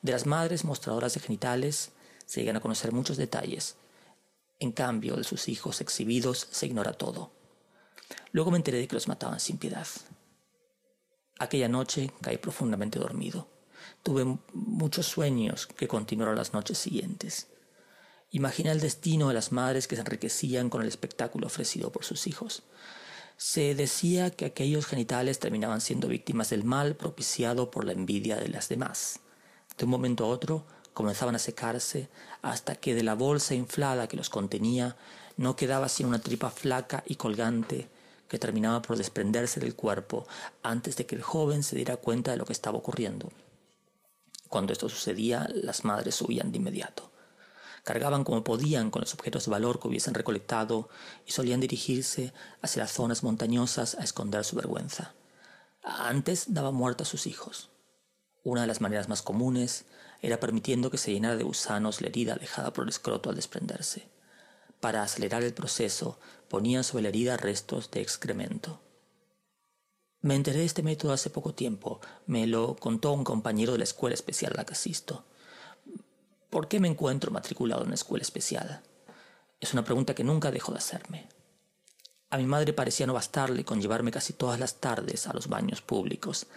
De 0.03 0.11
las 0.11 0.25
madres 0.25 0.65
mostradoras 0.65 1.13
de 1.13 1.21
genitales 1.21 1.93
se 2.25 2.41
llegan 2.41 2.57
a 2.57 2.59
conocer 2.59 2.91
muchos 2.91 3.15
detalles. 3.15 3.77
En 4.59 4.73
cambio, 4.73 5.15
de 5.15 5.23
sus 5.23 5.47
hijos 5.47 5.79
exhibidos 5.79 6.49
se 6.51 6.65
ignora 6.65 6.91
todo. 6.91 7.31
Luego 8.33 8.51
me 8.51 8.57
enteré 8.57 8.79
de 8.79 8.87
que 8.87 8.95
los 8.95 9.07
mataban 9.07 9.39
sin 9.39 9.57
piedad. 9.57 9.87
Aquella 11.39 11.69
noche 11.69 12.11
caí 12.21 12.37
profundamente 12.37 12.99
dormido. 12.99 13.47
Tuve 14.03 14.25
muchos 14.53 15.07
sueños 15.07 15.67
que 15.67 15.87
continuaron 15.87 16.35
las 16.35 16.53
noches 16.53 16.77
siguientes. 16.77 17.47
Imaginé 18.29 18.71
el 18.71 18.81
destino 18.81 19.29
de 19.29 19.35
las 19.35 19.53
madres 19.53 19.87
que 19.87 19.95
se 19.95 20.01
enriquecían 20.01 20.69
con 20.69 20.81
el 20.81 20.89
espectáculo 20.89 21.47
ofrecido 21.47 21.93
por 21.93 22.03
sus 22.03 22.27
hijos. 22.27 22.63
Se 23.37 23.73
decía 23.73 24.31
que 24.31 24.45
aquellos 24.45 24.85
genitales 24.85 25.39
terminaban 25.39 25.79
siendo 25.79 26.09
víctimas 26.09 26.49
del 26.49 26.65
mal 26.65 26.97
propiciado 26.97 27.71
por 27.71 27.85
la 27.85 27.93
envidia 27.93 28.35
de 28.35 28.49
las 28.49 28.67
demás. 28.67 29.22
De 29.83 29.85
un 29.85 29.91
momento 29.91 30.23
a 30.23 30.29
otro 30.29 30.63
comenzaban 30.93 31.35
a 31.35 31.39
secarse 31.39 32.07
hasta 32.41 32.75
que 32.77 32.95
de 32.95 33.03
la 33.03 33.15
bolsa 33.15 33.53
inflada 33.53 34.07
que 34.07 34.15
los 34.15 34.29
contenía 34.29 34.95
no 35.35 35.57
quedaba 35.57 35.89
sino 35.89 36.07
una 36.07 36.21
tripa 36.21 36.51
flaca 36.51 37.03
y 37.05 37.15
colgante 37.15 37.89
que 38.29 38.39
terminaba 38.39 38.81
por 38.81 38.95
desprenderse 38.95 39.59
del 39.59 39.75
cuerpo 39.75 40.25
antes 40.61 40.95
de 40.95 41.05
que 41.05 41.15
el 41.15 41.21
joven 41.21 41.63
se 41.63 41.75
diera 41.75 41.97
cuenta 41.97 42.31
de 42.31 42.37
lo 42.37 42.45
que 42.45 42.53
estaba 42.53 42.77
ocurriendo. 42.77 43.29
Cuando 44.47 44.71
esto 44.71 44.87
sucedía, 44.87 45.49
las 45.53 45.83
madres 45.83 46.21
huían 46.21 46.53
de 46.53 46.59
inmediato. 46.59 47.11
Cargaban 47.83 48.23
como 48.23 48.45
podían 48.45 48.89
con 48.89 49.01
los 49.01 49.13
objetos 49.13 49.43
de 49.43 49.51
valor 49.51 49.81
que 49.81 49.89
hubiesen 49.89 50.13
recolectado 50.13 50.87
y 51.25 51.33
solían 51.33 51.59
dirigirse 51.59 52.31
hacia 52.61 52.83
las 52.83 52.93
zonas 52.93 53.21
montañosas 53.21 53.95
a 53.95 54.03
esconder 54.05 54.45
su 54.45 54.55
vergüenza. 54.55 55.13
Antes 55.83 56.53
daba 56.53 56.71
muerte 56.71 57.03
a 57.03 57.05
sus 57.05 57.27
hijos. 57.27 57.72
Una 58.43 58.61
de 58.61 58.67
las 58.67 58.81
maneras 58.81 59.07
más 59.07 59.21
comunes 59.21 59.85
era 60.21 60.39
permitiendo 60.39 60.91
que 60.91 60.97
se 60.97 61.13
llenara 61.13 61.37
de 61.37 61.43
gusanos 61.43 62.01
la 62.01 62.07
herida 62.07 62.35
dejada 62.35 62.73
por 62.73 62.83
el 62.83 62.89
escroto 62.89 63.29
al 63.29 63.35
desprenderse. 63.35 64.07
Para 64.81 65.01
acelerar 65.01 65.43
el 65.43 65.53
proceso, 65.53 66.19
ponían 66.49 66.83
sobre 66.83 67.03
la 67.03 67.09
herida 67.09 67.37
restos 67.37 67.89
de 67.89 68.01
excremento. 68.01 68.81
Me 70.19 70.35
enteré 70.35 70.59
de 70.59 70.65
este 70.65 70.83
método 70.83 71.13
hace 71.13 71.29
poco 71.29 71.53
tiempo. 71.53 72.01
Me 72.25 72.47
lo 72.47 72.75
contó 72.75 73.11
un 73.13 73.23
compañero 73.23 73.73
de 73.73 73.79
la 73.79 73.83
escuela 73.85 74.13
especial 74.13 74.53
a 74.53 74.57
la 74.57 74.65
que 74.65 74.73
asisto. 74.73 75.25
¿Por 76.49 76.67
qué 76.67 76.79
me 76.79 76.87
encuentro 76.87 77.31
matriculado 77.31 77.81
en 77.81 77.87
una 77.87 77.95
escuela 77.95 78.23
especial? 78.23 78.81
Es 79.59 79.73
una 79.73 79.83
pregunta 79.83 80.15
que 80.15 80.23
nunca 80.23 80.51
dejo 80.51 80.71
de 80.71 80.77
hacerme. 80.77 81.27
A 82.33 82.37
mi 82.37 82.47
madre 82.47 82.73
parecía 82.73 83.05
no 83.05 83.13
bastarle 83.13 83.63
con 83.63 83.79
llevarme 83.79 84.09
casi 84.09 84.33
todas 84.33 84.59
las 84.59 84.77
tardes 84.77 85.27
a 85.27 85.33
los 85.33 85.49
baños 85.49 85.83
públicos, 85.83 86.47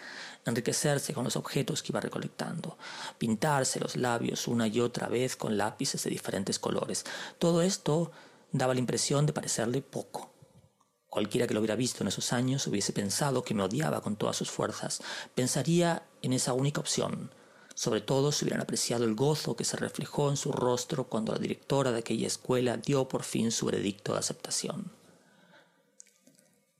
enriquecerse 0.47 1.13
con 1.13 1.25
los 1.25 1.37
objetos 1.37 1.83
que 1.83 1.93
iba 1.93 2.01
recolectando, 2.01 2.79
pintarse 3.19 3.79
los 3.79 3.95
labios 3.95 4.49
una 4.49 4.69
y 4.69 4.81
otra 4.81 5.09
vez 5.09 5.37
con 5.37 5.59
lápices 5.59 6.03
de 6.03 6.09
diferentes 6.09 6.59
colores. 6.59 7.05
Todo 7.39 7.61
esto 7.61 8.11
daba 8.53 8.73
la 8.73 8.81
impresión 8.81 9.27
de 9.27 9.35
parecerle 9.35 9.83
poco. 9.83 10.31
Cualquiera 11.11 11.47
que 11.47 11.53
lo 11.53 11.61
hubiera 11.61 11.77
visto 11.77 12.03
en 12.03 12.09
esos 12.09 12.33
años 12.33 12.67
hubiese 12.67 12.95
pensado 12.95 13.45
que 13.45 13.53
me 13.53 13.63
odiaba 13.63 14.01
con 14.01 14.17
todas 14.17 14.37
sus 14.37 14.51
fuerzas. 14.51 15.03
Pensaría 15.35 16.05
en 16.23 16.33
esa 16.33 16.55
única 16.55 16.81
opción. 16.81 17.31
Sobre 17.75 18.01
todo 18.01 18.33
si 18.33 18.47
hubieran 18.47 18.63
apreciado 18.63 19.05
el 19.05 19.15
gozo 19.15 19.57
que 19.57 19.65
se 19.67 19.77
reflejó 19.77 20.31
en 20.31 20.39
su 20.39 20.53
rostro 20.53 21.05
cuando 21.05 21.33
la 21.33 21.39
directora 21.39 21.93
de 21.93 21.99
aquella 21.99 22.29
escuela 22.29 22.79
dio 22.79 23.09
por 23.09 23.25
fin 23.25 23.53
su 23.53 23.67
veredicto 23.67 24.15
de 24.15 24.21
aceptación. 24.21 24.96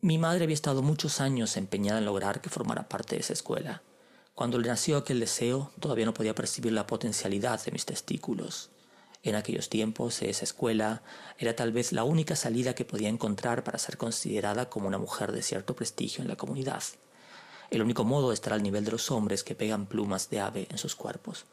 Mi 0.07 0.19
madre 0.19 0.45
había 0.45 0.55
estado 0.55 0.83
muchos 0.83 1.21
años 1.21 1.57
empeñada 1.57 1.99
en 1.99 2.05
lograr 2.05 2.41
que 2.41 2.49
formara 2.49 2.89
parte 2.89 3.17
de 3.17 3.23
esa 3.23 3.33
escuela. 3.33 3.83
Cuando 4.37 4.57
le 4.57 4.69
nació 4.69 4.99
aquel 4.99 5.19
deseo, 5.19 5.73
todavía 5.81 6.07
no 6.07 6.15
podía 6.15 6.33
percibir 6.33 6.73
la 6.73 6.87
potencialidad 6.87 7.61
de 7.65 7.73
mis 7.73 7.87
testículos. 7.87 8.71
En 9.25 9.35
aquellos 9.35 9.69
tiempos, 9.69 10.23
esa 10.23 10.45
escuela 10.45 11.03
era 11.39 11.57
tal 11.57 11.73
vez 11.73 11.91
la 11.91 12.05
única 12.05 12.37
salida 12.37 12.73
que 12.77 12.85
podía 12.85 13.09
encontrar 13.09 13.65
para 13.65 13.81
ser 13.81 13.97
considerada 13.97 14.71
como 14.71 14.87
una 14.87 14.99
mujer 14.99 15.33
de 15.33 15.43
cierto 15.43 15.75
prestigio 15.75 16.23
en 16.23 16.29
la 16.29 16.37
comunidad. 16.37 16.85
El 17.73 17.83
único 17.83 18.05
modo 18.05 18.29
de 18.29 18.35
estar 18.35 18.53
al 18.53 18.63
nivel 18.63 18.85
de 18.85 18.93
los 18.93 19.11
hombres 19.11 19.43
que 19.43 19.57
pegan 19.57 19.87
plumas 19.87 20.31
de 20.31 20.39
ave 20.39 20.69
en 20.71 20.79
sus 20.79 20.95
cuerpos. 20.95 21.47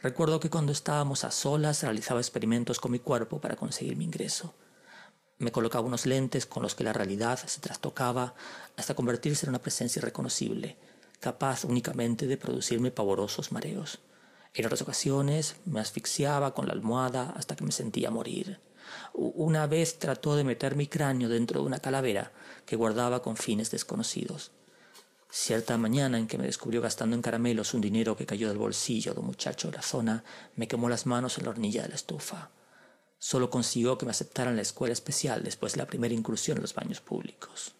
Recuerdo 0.00 0.40
que 0.40 0.48
cuando 0.48 0.72
estábamos 0.72 1.24
a 1.24 1.30
solas 1.30 1.82
realizaba 1.82 2.20
experimentos 2.20 2.80
con 2.80 2.92
mi 2.92 3.00
cuerpo 3.00 3.38
para 3.38 3.56
conseguir 3.56 3.98
mi 3.98 4.04
ingreso. 4.04 4.54
Me 5.38 5.52
colocaba 5.52 5.86
unos 5.86 6.06
lentes 6.06 6.46
con 6.46 6.62
los 6.62 6.74
que 6.74 6.84
la 6.84 6.94
realidad 6.94 7.38
se 7.46 7.60
trastocaba 7.60 8.34
hasta 8.76 8.94
convertirse 8.94 9.44
en 9.44 9.50
una 9.50 9.60
presencia 9.60 10.00
irreconocible, 10.00 10.76
capaz 11.20 11.64
únicamente 11.64 12.26
de 12.26 12.38
producirme 12.38 12.90
pavorosos 12.90 13.52
mareos. 13.52 13.98
En 14.54 14.64
otras 14.64 14.80
ocasiones 14.80 15.56
me 15.66 15.80
asfixiaba 15.80 16.54
con 16.54 16.66
la 16.66 16.72
almohada 16.72 17.34
hasta 17.36 17.56
que 17.56 17.64
me 17.64 17.72
sentía 17.72 18.10
morir. 18.10 18.58
Una 19.12 19.66
vez 19.66 19.98
trató 19.98 20.36
de 20.36 20.44
meter 20.44 20.76
mi 20.76 20.86
cráneo 20.86 21.28
dentro 21.28 21.60
de 21.60 21.66
una 21.66 21.80
calavera 21.80 22.32
que 22.64 22.76
guardaba 22.76 23.20
con 23.20 23.36
fines 23.36 23.70
desconocidos. 23.70 24.52
Cierta 25.28 25.76
mañana 25.76 26.18
en 26.18 26.28
que 26.28 26.38
me 26.38 26.46
descubrió 26.46 26.80
gastando 26.80 27.14
en 27.14 27.20
caramelos 27.20 27.74
un 27.74 27.82
dinero 27.82 28.16
que 28.16 28.24
cayó 28.24 28.48
del 28.48 28.56
bolsillo 28.56 29.12
de 29.12 29.20
un 29.20 29.26
muchacho 29.26 29.70
de 29.70 29.76
la 29.76 29.82
zona, 29.82 30.24
me 30.54 30.68
quemó 30.68 30.88
las 30.88 31.04
manos 31.04 31.36
en 31.36 31.44
la 31.44 31.50
hornilla 31.50 31.82
de 31.82 31.90
la 31.90 31.96
estufa. 31.96 32.50
Solo 33.26 33.50
consiguió 33.50 33.98
que 33.98 34.06
me 34.06 34.12
aceptaran 34.12 34.54
la 34.54 34.62
escuela 34.62 34.92
especial 34.92 35.42
después 35.42 35.72
de 35.72 35.78
la 35.78 35.88
primera 35.88 36.14
incursión 36.14 36.58
en 36.58 36.62
los 36.62 36.74
baños 36.74 37.00
públicos. 37.00 37.74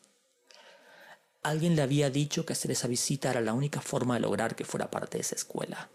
Alguien 1.45 1.76
le 1.76 1.83
había 1.83 2.11
dicho 2.11 2.45
que 2.45 2.53
hacer 2.53 2.73
esa 2.73 2.88
visita 2.88 3.31
era 3.31 3.41
la 3.41 3.53
única 3.53 3.81
forma 3.81 4.15
de 4.15 4.23
lograr 4.23 4.57
que 4.57 4.65
fuera 4.65 4.91
parte 4.91 5.19
de 5.19 5.21
esa 5.21 5.37
escuela. 5.37 5.88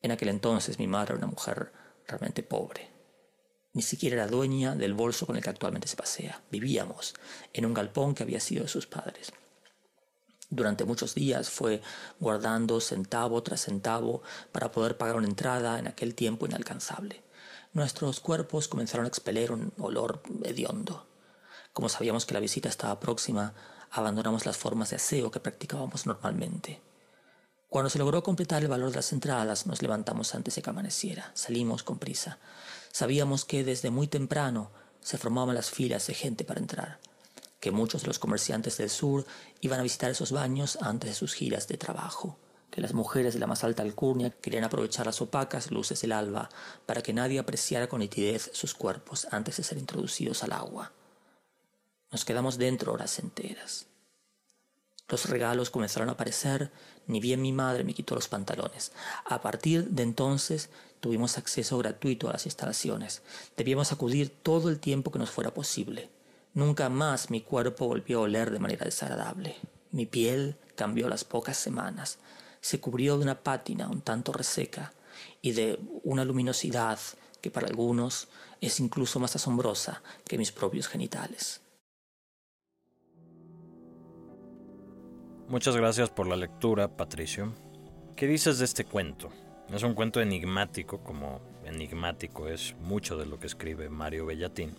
En 0.00 0.12
aquel 0.12 0.30
entonces 0.30 0.78
mi 0.78 0.86
madre 0.86 1.12
era 1.12 1.18
una 1.18 1.26
mujer 1.26 1.74
realmente 2.08 2.42
pobre. 2.42 2.90
Ni 3.74 3.82
siquiera 3.82 4.16
era 4.16 4.28
dueña 4.28 4.76
del 4.76 4.94
bolso 4.94 5.26
con 5.26 5.36
el 5.36 5.42
que 5.42 5.50
actualmente 5.50 5.86
se 5.86 5.96
pasea. 5.96 6.40
Vivíamos 6.50 7.12
en 7.52 7.66
un 7.66 7.74
galpón 7.74 8.14
que 8.14 8.22
había 8.22 8.40
sido 8.40 8.62
de 8.62 8.70
sus 8.70 8.86
padres. 8.86 9.30
Durante 10.48 10.86
muchos 10.86 11.14
días 11.14 11.50
fue 11.50 11.82
guardando 12.18 12.80
centavo 12.80 13.42
tras 13.42 13.60
centavo 13.60 14.22
para 14.52 14.72
poder 14.72 14.96
pagar 14.96 15.16
una 15.16 15.28
entrada 15.28 15.78
en 15.78 15.86
aquel 15.86 16.14
tiempo 16.14 16.46
inalcanzable 16.46 17.22
nuestros 17.72 18.20
cuerpos 18.20 18.68
comenzaron 18.68 19.06
a 19.06 19.08
expeler 19.08 19.52
un 19.52 19.72
olor 19.78 20.22
hediondo. 20.44 21.06
Como 21.72 21.88
sabíamos 21.88 22.26
que 22.26 22.34
la 22.34 22.40
visita 22.40 22.68
estaba 22.68 23.00
próxima, 23.00 23.54
abandonamos 23.90 24.44
las 24.44 24.58
formas 24.58 24.90
de 24.90 24.96
aseo 24.96 25.30
que 25.30 25.40
practicábamos 25.40 26.06
normalmente. 26.06 26.82
Cuando 27.68 27.88
se 27.88 27.98
logró 27.98 28.22
completar 28.22 28.62
el 28.62 28.68
valor 28.68 28.90
de 28.90 28.96
las 28.96 29.12
entradas, 29.12 29.66
nos 29.66 29.80
levantamos 29.80 30.34
antes 30.34 30.54
de 30.54 30.62
que 30.62 30.68
amaneciera. 30.68 31.30
Salimos 31.34 31.82
con 31.82 31.98
prisa. 31.98 32.38
Sabíamos 32.92 33.46
que 33.46 33.64
desde 33.64 33.90
muy 33.90 34.06
temprano 34.06 34.70
se 35.00 35.16
formaban 35.16 35.54
las 35.54 35.70
filas 35.70 36.06
de 36.06 36.14
gente 36.14 36.44
para 36.44 36.60
entrar, 36.60 37.00
que 37.58 37.70
muchos 37.70 38.02
de 38.02 38.08
los 38.08 38.18
comerciantes 38.18 38.76
del 38.76 38.90
sur 38.90 39.24
iban 39.62 39.80
a 39.80 39.84
visitar 39.84 40.10
esos 40.10 40.32
baños 40.32 40.76
antes 40.82 41.08
de 41.10 41.14
sus 41.14 41.32
giras 41.32 41.66
de 41.68 41.78
trabajo 41.78 42.38
que 42.72 42.80
las 42.80 42.94
mujeres 42.94 43.34
de 43.34 43.40
la 43.40 43.46
más 43.46 43.64
alta 43.64 43.82
alcurnia 43.82 44.30
querían 44.30 44.64
aprovechar 44.64 45.04
las 45.04 45.20
opacas 45.20 45.70
luces 45.70 46.00
del 46.00 46.10
alba 46.10 46.48
para 46.86 47.02
que 47.02 47.12
nadie 47.12 47.38
apreciara 47.38 47.86
con 47.86 48.00
nitidez 48.00 48.50
sus 48.54 48.72
cuerpos 48.72 49.28
antes 49.30 49.58
de 49.58 49.62
ser 49.62 49.76
introducidos 49.76 50.42
al 50.42 50.52
agua. 50.52 50.90
Nos 52.10 52.24
quedamos 52.24 52.56
dentro 52.56 52.94
horas 52.94 53.18
enteras. 53.18 53.86
Los 55.06 55.28
regalos 55.28 55.68
comenzaron 55.68 56.08
a 56.08 56.12
aparecer, 56.12 56.72
ni 57.06 57.20
bien 57.20 57.42
mi 57.42 57.52
madre 57.52 57.84
me 57.84 57.92
quitó 57.92 58.14
los 58.14 58.28
pantalones. 58.28 58.92
A 59.26 59.42
partir 59.42 59.90
de 59.90 60.02
entonces 60.02 60.70
tuvimos 61.00 61.36
acceso 61.36 61.76
gratuito 61.76 62.30
a 62.30 62.32
las 62.32 62.46
instalaciones. 62.46 63.20
Debíamos 63.54 63.92
acudir 63.92 64.30
todo 64.30 64.70
el 64.70 64.80
tiempo 64.80 65.12
que 65.12 65.18
nos 65.18 65.30
fuera 65.30 65.52
posible. 65.52 66.08
Nunca 66.54 66.88
más 66.88 67.28
mi 67.28 67.42
cuerpo 67.42 67.86
volvió 67.86 68.20
a 68.20 68.22
oler 68.22 68.50
de 68.50 68.60
manera 68.60 68.86
desagradable. 68.86 69.56
Mi 69.90 70.06
piel 70.06 70.56
cambió 70.74 71.10
las 71.10 71.24
pocas 71.24 71.58
semanas 71.58 72.18
se 72.62 72.80
cubrió 72.80 73.18
de 73.18 73.24
una 73.24 73.42
pátina 73.42 73.88
un 73.88 74.00
tanto 74.00 74.32
reseca 74.32 74.94
y 75.42 75.52
de 75.52 75.78
una 76.04 76.24
luminosidad 76.24 76.98
que 77.42 77.50
para 77.50 77.66
algunos 77.66 78.28
es 78.60 78.78
incluso 78.80 79.18
más 79.18 79.36
asombrosa 79.36 80.02
que 80.24 80.38
mis 80.38 80.52
propios 80.52 80.86
genitales. 80.86 81.60
Muchas 85.48 85.76
gracias 85.76 86.08
por 86.08 86.28
la 86.28 86.36
lectura, 86.36 86.96
Patricio. 86.96 87.52
¿Qué 88.16 88.26
dices 88.26 88.58
de 88.58 88.64
este 88.64 88.84
cuento? 88.84 89.30
Es 89.70 89.82
un 89.82 89.94
cuento 89.94 90.20
enigmático, 90.20 91.02
como 91.02 91.40
enigmático 91.64 92.48
es 92.48 92.74
mucho 92.80 93.18
de 93.18 93.26
lo 93.26 93.38
que 93.40 93.48
escribe 93.48 93.90
Mario 93.90 94.26
Bellatín. 94.26 94.74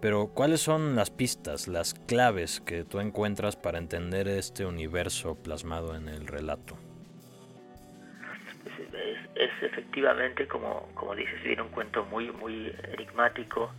Pero 0.00 0.28
¿cuáles 0.34 0.60
son 0.60 0.96
las 0.96 1.10
pistas, 1.10 1.66
las 1.66 1.94
claves 1.94 2.60
que 2.60 2.84
tú 2.84 3.00
encuentras 3.00 3.56
para 3.56 3.78
entender 3.78 4.28
este 4.28 4.66
universo 4.66 5.36
plasmado 5.36 5.96
en 5.96 6.08
el 6.08 6.26
relato? 6.26 6.76
Es 9.34 9.50
efectivamente, 9.62 10.46
como, 10.46 10.88
como 10.94 11.14
dices, 11.14 11.42
viene 11.42 11.62
un 11.62 11.70
cuento 11.70 12.04
muy, 12.06 12.30
muy 12.30 12.74
enigmático, 12.92 13.72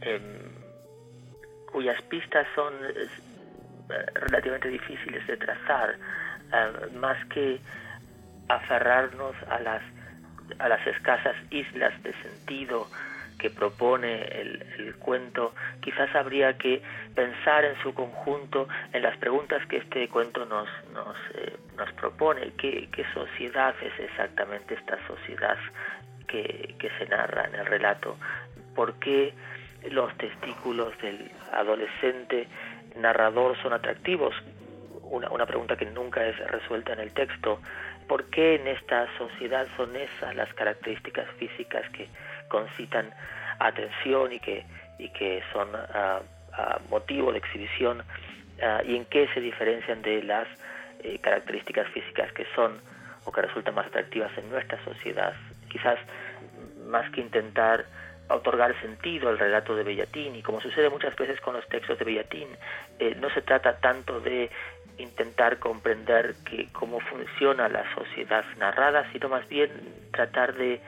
em, 0.00 0.22
cuyas 1.70 2.00
pistas 2.02 2.46
son 2.54 2.72
relativamente 4.14 4.68
difíciles 4.68 5.26
de 5.26 5.36
trazar, 5.36 5.96
em, 6.52 6.94
más 6.98 7.24
que 7.26 7.60
aferrarnos 8.48 9.34
a 9.48 9.58
las, 9.60 9.82
a 10.58 10.68
las 10.68 10.86
escasas 10.86 11.36
islas 11.50 11.92
de 12.02 12.12
sentido 12.22 12.88
que 13.42 13.50
propone 13.50 14.22
el, 14.40 14.94
cuento, 15.00 15.52
quizás 15.80 16.14
habría 16.14 16.56
que 16.56 16.80
pensar 17.12 17.64
en 17.64 17.74
su 17.82 17.92
conjunto 17.92 18.68
en 18.92 19.02
las 19.02 19.16
preguntas 19.16 19.66
que 19.66 19.78
este 19.78 20.06
cuento 20.08 20.46
nos, 20.46 20.68
nos, 20.92 21.16
eh, 21.34 21.56
nos 21.76 21.92
propone. 21.94 22.52
¿Qué, 22.56 22.88
¿Qué, 22.92 23.04
sociedad 23.12 23.74
es 23.82 23.98
exactamente 23.98 24.74
esta 24.74 24.96
sociedad 25.08 25.58
que, 26.28 26.76
que 26.78 26.88
se 26.98 27.06
narra 27.06 27.46
en 27.48 27.56
el 27.56 27.66
relato? 27.66 28.16
¿Por 28.76 28.94
qué 29.00 29.34
los 29.90 30.16
testículos 30.18 30.96
del 31.02 31.28
adolescente 31.52 32.46
narrador 32.94 33.60
son 33.60 33.72
atractivos? 33.72 34.34
Una, 35.02 35.30
una 35.30 35.46
pregunta 35.46 35.76
que 35.76 35.86
nunca 35.86 36.24
es 36.24 36.38
resuelta 36.48 36.92
en 36.92 37.00
el 37.00 37.12
texto. 37.12 37.60
por 38.06 38.30
qué 38.30 38.54
en 38.54 38.68
esta 38.68 39.08
sociedad 39.18 39.66
son 39.76 39.96
esas 39.96 40.36
las 40.36 40.52
características 40.54 41.26
físicas 41.38 41.88
que 41.90 42.06
concitan 42.52 43.08
atención 43.58 44.30
y 44.30 44.38
que, 44.38 44.64
y 44.98 45.08
que 45.08 45.42
son 45.52 45.68
ah, 45.74 46.20
ah, 46.52 46.78
motivo 46.90 47.32
de 47.32 47.38
exhibición 47.38 48.02
ah, 48.62 48.82
y 48.84 48.96
en 48.96 49.06
qué 49.06 49.26
se 49.32 49.40
diferencian 49.40 50.02
de 50.02 50.22
las 50.22 50.46
eh, 51.02 51.18
características 51.20 51.88
físicas 51.88 52.30
que 52.34 52.46
son 52.54 52.78
o 53.24 53.32
que 53.32 53.40
resultan 53.40 53.74
más 53.74 53.86
atractivas 53.86 54.30
en 54.36 54.50
nuestra 54.50 54.78
sociedad. 54.84 55.32
Quizás 55.70 55.98
más 56.86 57.10
que 57.12 57.22
intentar 57.22 57.86
otorgar 58.28 58.78
sentido 58.82 59.30
al 59.30 59.38
relato 59.38 59.74
de 59.74 59.84
Bellatín 59.84 60.36
y 60.36 60.42
como 60.42 60.60
sucede 60.60 60.90
muchas 60.90 61.16
veces 61.16 61.40
con 61.40 61.54
los 61.54 61.66
textos 61.68 61.98
de 61.98 62.04
Bellatín, 62.04 62.48
eh, 62.98 63.16
no 63.18 63.30
se 63.30 63.40
trata 63.42 63.78
tanto 63.78 64.20
de 64.20 64.50
intentar 64.98 65.58
comprender 65.58 66.34
que, 66.44 66.68
cómo 66.72 67.00
funciona 67.00 67.68
la 67.68 67.84
sociedad 67.94 68.44
narrada, 68.58 69.10
sino 69.12 69.28
más 69.28 69.48
bien 69.48 69.70
tratar 70.12 70.54
de 70.54 70.80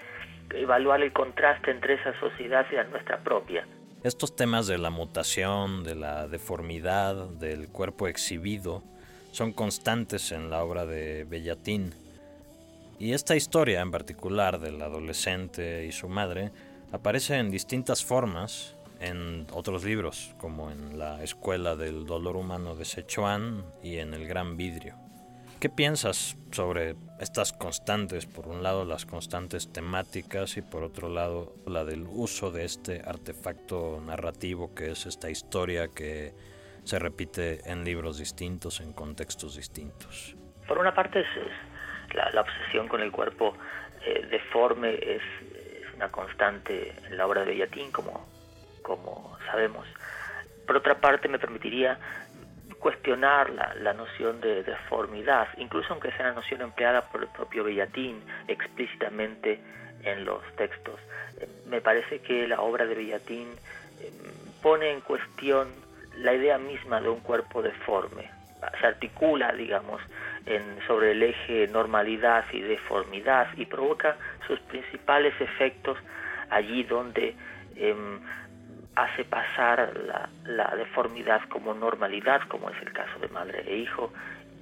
evaluar 0.51 1.03
el 1.03 1.13
contraste 1.13 1.71
entre 1.71 1.95
esa 1.95 2.19
sociedad 2.21 2.67
y 2.71 2.77
la 2.77 2.85
nuestra 2.85 3.19
propia. 3.23 3.67
Estos 4.03 4.37
temas 4.37 4.67
de 4.67 4.79
la 4.79 4.91
mutación, 4.91 5.83
de 5.83 5.95
la 5.95 6.29
deformidad, 6.29 7.29
del 7.31 7.69
cuerpo 7.69 8.07
exhibido, 8.07 8.83
son 9.33 9.53
constantes 9.53 10.31
en 10.31 10.51
la 10.51 10.63
obra 10.63 10.85
de 10.85 11.25
Bellatín. 11.25 11.95
Y 12.99 13.13
esta 13.13 13.35
historia 13.35 13.81
en 13.81 13.91
particular 13.91 14.61
del 14.61 14.81
adolescente 14.83 15.87
y 15.87 15.93
su 15.93 16.09
madre 16.09 16.53
aparece 16.93 17.39
en 17.39 17.51
distintas 17.51 18.05
formas 18.05 18.77
en 19.01 19.47
otros 19.53 19.85
libros, 19.85 20.35
como 20.39 20.71
en 20.71 20.99
La 20.99 21.23
Escuela 21.23 21.75
del 21.75 22.07
Dolor 22.07 22.37
Humano 22.37 22.77
de 22.77 22.85
Sichuan 22.85 23.65
y 23.83 23.99
en 23.99 24.15
El 24.15 24.27
Gran 24.27 24.57
Vidrio. 24.57 25.04
¿Qué 25.65 25.71
piensas 25.71 26.37
sobre 26.53 26.95
estas 27.19 27.55
constantes? 27.55 28.27
Por 28.27 28.49
un 28.49 28.63
lado 28.63 28.85
las 28.85 29.07
constantes 29.07 29.73
temáticas 29.73 30.59
y 30.59 30.61
por 30.61 30.83
otro 30.83 31.09
lado 31.09 31.55
la 31.67 31.87
del 31.87 32.03
uso 32.07 32.51
de 32.51 32.67
este 32.67 33.01
artefacto 33.03 33.99
narrativo 34.05 34.75
que 34.75 34.91
es 34.91 35.07
esta 35.07 35.31
historia 35.31 35.89
que 35.89 36.35
se 36.85 36.99
repite 36.99 37.61
en 37.65 37.83
libros 37.83 38.19
distintos, 38.19 38.83
en 38.83 38.93
contextos 38.93 39.57
distintos. 39.57 40.37
Por 40.69 40.77
una 40.77 40.93
parte 40.95 41.21
es, 41.21 41.27
la, 42.15 42.43
obsesión 42.43 42.87
con 42.87 43.01
el 43.01 43.11
cuerpo 43.11 43.57
eh, 44.05 44.27
deforme 44.31 44.97
es, 44.97 45.23
una 45.97 46.11
constante 46.11 46.95
en 47.07 47.17
la 47.17 47.27
obra 47.27 47.41
de 47.41 47.53
Bellatín, 47.53 47.91
como, 47.91 48.29
como 48.83 49.39
sabemos. 49.47 49.87
Por 50.67 50.77
otra 50.77 51.01
parte 51.01 51.27
me 51.27 51.39
permitiría 51.39 51.99
cuestionar 52.85 53.49
la, 53.81 53.95
noción 53.95 54.43
de 54.43 54.63
deformidad, 54.63 55.49
incluso 55.57 55.95
aunque 55.95 56.11
sea 56.11 56.27
una 56.27 56.35
noción 56.35 56.61
empleada 56.61 57.01
por 57.09 57.23
el 57.23 57.29
propio 57.29 57.65
Bellatín 57.65 58.23
explícitamente 58.47 59.59
en 60.03 60.27
los 60.27 60.43
textos. 60.57 61.01
Eh, 61.41 61.49
me 61.67 61.81
parece 61.81 62.19
que 62.19 62.47
la 62.47 62.61
obra 62.61 62.85
de 62.85 62.95
Bellatín 62.95 63.49
eh, 64.03 64.13
pone 64.63 64.91
en 64.91 65.01
cuestión 65.01 65.69
la 66.19 66.35
idea 66.35 66.59
misma 66.59 67.01
de 67.01 67.09
un 67.09 67.21
cuerpo 67.21 67.63
deforme, 67.63 68.31
se 68.79 68.87
articula, 68.87 69.51
digamos, 69.55 70.03
en, 70.45 70.63
sobre 70.87 71.13
el 71.13 71.23
eje 71.23 71.67
normalidad 71.69 72.45
y 72.53 72.61
deformidad 72.61 73.49
y 73.57 73.65
provoca 73.65 74.19
sus 74.47 74.61
principales 74.61 75.33
efectos 75.41 75.97
allí 76.51 76.83
donde 76.83 77.35
em, 77.77 78.21
hace 78.97 79.25
pasar 79.25 79.93
la, 80.45 80.75
deformidad 80.77 81.43
como 81.49 81.75
normalidad, 81.75 82.43
como 82.49 82.71
es 82.71 82.81
el 82.83 82.93
caso 82.93 83.19
de 83.19 83.29
madre 83.29 83.65
e 83.67 83.77
hijo, 83.77 84.13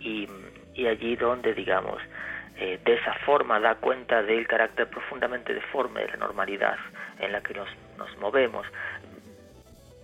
y, 0.01 0.29
allí 0.87 1.17
donde, 1.17 1.55
digamos, 1.55 2.01
eh, 2.57 2.81
de 2.85 2.95
esa 2.95 3.15
forma 3.25 3.61
da 3.61 3.77
cuenta 3.77 4.23
del 4.23 4.47
carácter 4.47 4.89
profundamente 4.89 5.55
deforme 5.55 6.01
de 6.03 6.09
la 6.09 6.17
normalidad 6.17 6.77
en 7.19 7.33
la 7.33 7.41
que 7.41 7.55
nos, 7.55 7.69
movemos. 8.19 8.67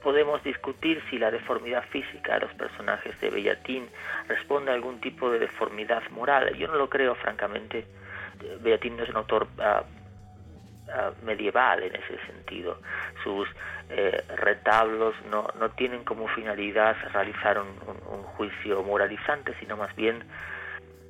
Podemos 0.02 0.42
discutir 0.44 1.02
si 1.10 1.18
la 1.18 1.30
deformidad 1.30 1.82
física 1.88 2.34
de 2.34 2.40
los 2.46 2.54
personajes 2.54 3.20
de 3.20 3.30
Bellatín 3.30 3.88
responde 4.28 4.70
a 4.70 4.74
algún 4.74 5.00
tipo 5.00 5.30
de 5.30 5.40
deformidad 5.40 6.02
moral. 6.10 6.54
Yo 6.56 6.68
no 6.68 6.76
lo 6.76 6.88
creo, 6.88 7.16
francamente. 7.16 7.84
Bellatín 8.60 8.96
no 8.96 9.02
es 9.02 9.08
un 9.08 9.16
autor 9.16 9.48
ah, 9.58 9.82
ah, 10.92 11.12
medieval 11.22 11.82
en 11.82 11.94
ese 11.94 12.18
sentido. 12.26 12.78
Sus 13.22 13.48
eh, 13.90 14.22
retablos 14.36 15.14
no, 15.30 15.48
no 15.58 15.70
tienen 15.70 16.04
como 16.04 16.28
finalidad 16.28 16.96
realizar 17.12 17.58
un, 17.58 17.98
juicio 18.36 18.84
moralizante, 18.84 19.52
sino 19.58 19.76
más 19.76 19.94
bien 19.96 20.22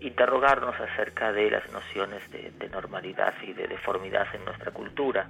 interrogarnos 0.01 0.75
acerca 0.81 1.31
de 1.31 1.51
las 1.51 1.71
nociones 1.73 2.23
de, 2.31 2.69
normalidad 2.71 3.35
y 3.43 3.53
de 3.53 3.69
deformidad 3.69 4.27
en 4.35 4.47
nuestra 4.47 4.71
cultura. 4.71 5.27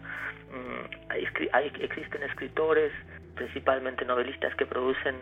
Mm, 0.52 1.10
hay, 1.52 1.72
existen 1.80 2.22
escritores, 2.22 2.92
principalmente 3.34 4.04
novelistas, 4.04 4.54
que 4.54 4.64
producen 4.64 5.16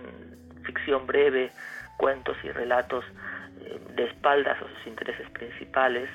ficción 0.65 1.07
breve, 1.07 1.51
cuentos 1.97 2.37
y 2.43 2.51
relatos 2.51 3.07
eh, 3.63 3.81
de 3.95 4.05
espaldas 4.05 4.59
a 4.59 4.69
sus 4.69 4.87
intereses 4.87 5.31
principales, 5.31 6.11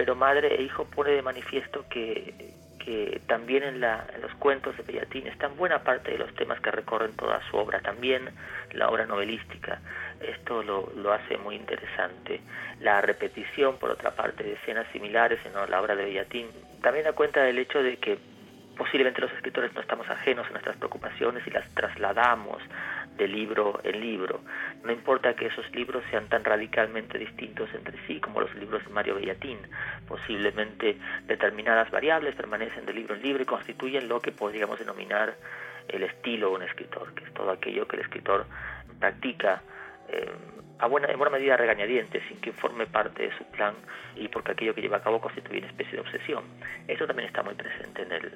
pero 0.00 0.16
madre 0.16 0.54
e 0.54 0.62
hijo 0.62 0.86
pone 0.86 1.10
de 1.10 1.20
manifiesto 1.20 1.84
que, 1.90 2.54
que 2.82 3.20
también 3.26 3.64
en, 3.64 3.80
la, 3.80 4.06
en, 4.14 4.22
los 4.22 4.32
cuentos 4.36 4.74
de 4.78 4.82
Bellatín 4.82 5.26
están 5.26 5.58
buena 5.58 5.84
parte 5.84 6.12
de 6.12 6.16
los 6.16 6.34
temas 6.36 6.58
que 6.60 6.70
recorren 6.70 7.14
toda 7.16 7.38
su 7.50 7.58
obra, 7.58 7.80
también 7.82 8.30
la 8.72 8.88
obra 8.88 9.04
novelística. 9.04 9.78
Esto 10.18 10.62
lo, 10.62 10.90
lo 10.96 11.12
hace 11.12 11.36
muy 11.36 11.54
interesante. 11.54 12.40
La 12.80 13.02
repetición, 13.02 13.76
por 13.76 13.90
otra 13.90 14.12
parte, 14.12 14.42
de 14.42 14.54
escenas 14.54 14.86
similares 14.90 15.38
en 15.44 15.52
la 15.52 15.78
obra 15.78 15.94
de 15.94 16.06
Bellatín 16.06 16.46
también 16.80 17.04
da 17.04 17.12
cuenta 17.12 17.42
del 17.42 17.58
hecho 17.58 17.82
de 17.82 17.98
que 17.98 18.16
posiblemente 18.78 19.20
los 19.20 19.32
escritores 19.32 19.74
no 19.74 19.82
estamos 19.82 20.08
ajenos 20.08 20.46
a 20.46 20.50
nuestras 20.52 20.78
preocupaciones 20.78 21.46
y 21.46 21.50
las 21.50 21.68
trasladamos 21.74 22.62
de 23.20 23.28
libro 23.28 23.80
en 23.84 24.00
libro. 24.00 24.40
No 24.82 24.92
importa 24.92 25.36
que 25.36 25.46
esos 25.46 25.70
libros 25.74 26.02
sean 26.10 26.26
tan 26.28 26.42
radicalmente 26.42 27.18
distintos 27.18 27.68
entre 27.74 27.94
sí 28.06 28.18
como 28.18 28.40
los 28.40 28.54
libros 28.54 28.82
de 28.82 28.90
Mario 28.90 29.16
Bellatín. 29.16 29.58
Posiblemente 30.08 30.96
determinadas 31.26 31.90
variables 31.90 32.34
permanecen 32.34 32.86
de 32.86 32.94
libro 32.94 33.14
en 33.14 33.22
libro 33.22 33.42
y 33.42 33.46
constituyen 33.46 34.08
lo 34.08 34.20
que 34.20 34.32
podríamos 34.32 34.78
denominar 34.78 35.36
el 35.88 36.02
estilo 36.02 36.48
de 36.48 36.54
un 36.56 36.62
escritor, 36.62 37.12
que 37.12 37.24
es 37.24 37.34
todo 37.34 37.50
aquello 37.50 37.86
que 37.86 37.96
el 37.96 38.02
escritor 38.02 38.46
practica 38.98 39.60
eh, 40.08 40.32
a 40.80 40.86
buena, 40.86 41.08
en 41.08 41.18
buena 41.18 41.36
medida 41.36 41.56
regañadientes, 41.56 42.22
sin 42.28 42.40
que 42.40 42.52
forme 42.52 42.86
parte 42.86 43.24
de 43.24 43.36
su 43.36 43.44
plan 43.44 43.74
y 44.16 44.28
porque 44.28 44.52
aquello 44.52 44.74
que 44.74 44.80
lleva 44.80 44.98
a 44.98 45.02
cabo 45.02 45.20
constituye 45.20 45.58
una 45.58 45.68
especie 45.68 45.92
de 45.92 46.00
obsesión. 46.00 46.44
Eso 46.88 47.06
también 47.06 47.28
está 47.28 47.42
muy 47.42 47.54
presente 47.54 48.02
en 48.02 48.12
el, 48.12 48.32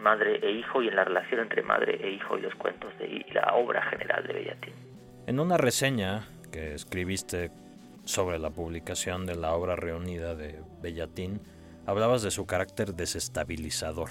madre 0.00 0.40
e 0.42 0.50
hijo 0.50 0.82
y 0.82 0.88
en 0.88 0.96
la 0.96 1.04
relación 1.04 1.40
entre 1.40 1.62
madre 1.62 1.98
e 2.02 2.10
hijo 2.10 2.38
y 2.38 2.40
los 2.40 2.54
cuentos 2.54 2.96
de 2.98 3.06
y 3.06 3.32
la 3.32 3.54
obra 3.54 3.82
general 3.82 4.26
de 4.26 4.32
Bellatín. 4.32 4.74
En 5.26 5.38
una 5.38 5.58
reseña 5.58 6.26
que 6.50 6.74
escribiste 6.74 7.50
sobre 8.04 8.38
la 8.38 8.50
publicación 8.50 9.26
de 9.26 9.36
la 9.36 9.52
obra 9.52 9.76
reunida 9.76 10.34
de 10.34 10.58
Bellatín, 10.82 11.40
hablabas 11.86 12.22
de 12.22 12.30
su 12.30 12.46
carácter 12.46 12.94
desestabilizador. 12.94 14.08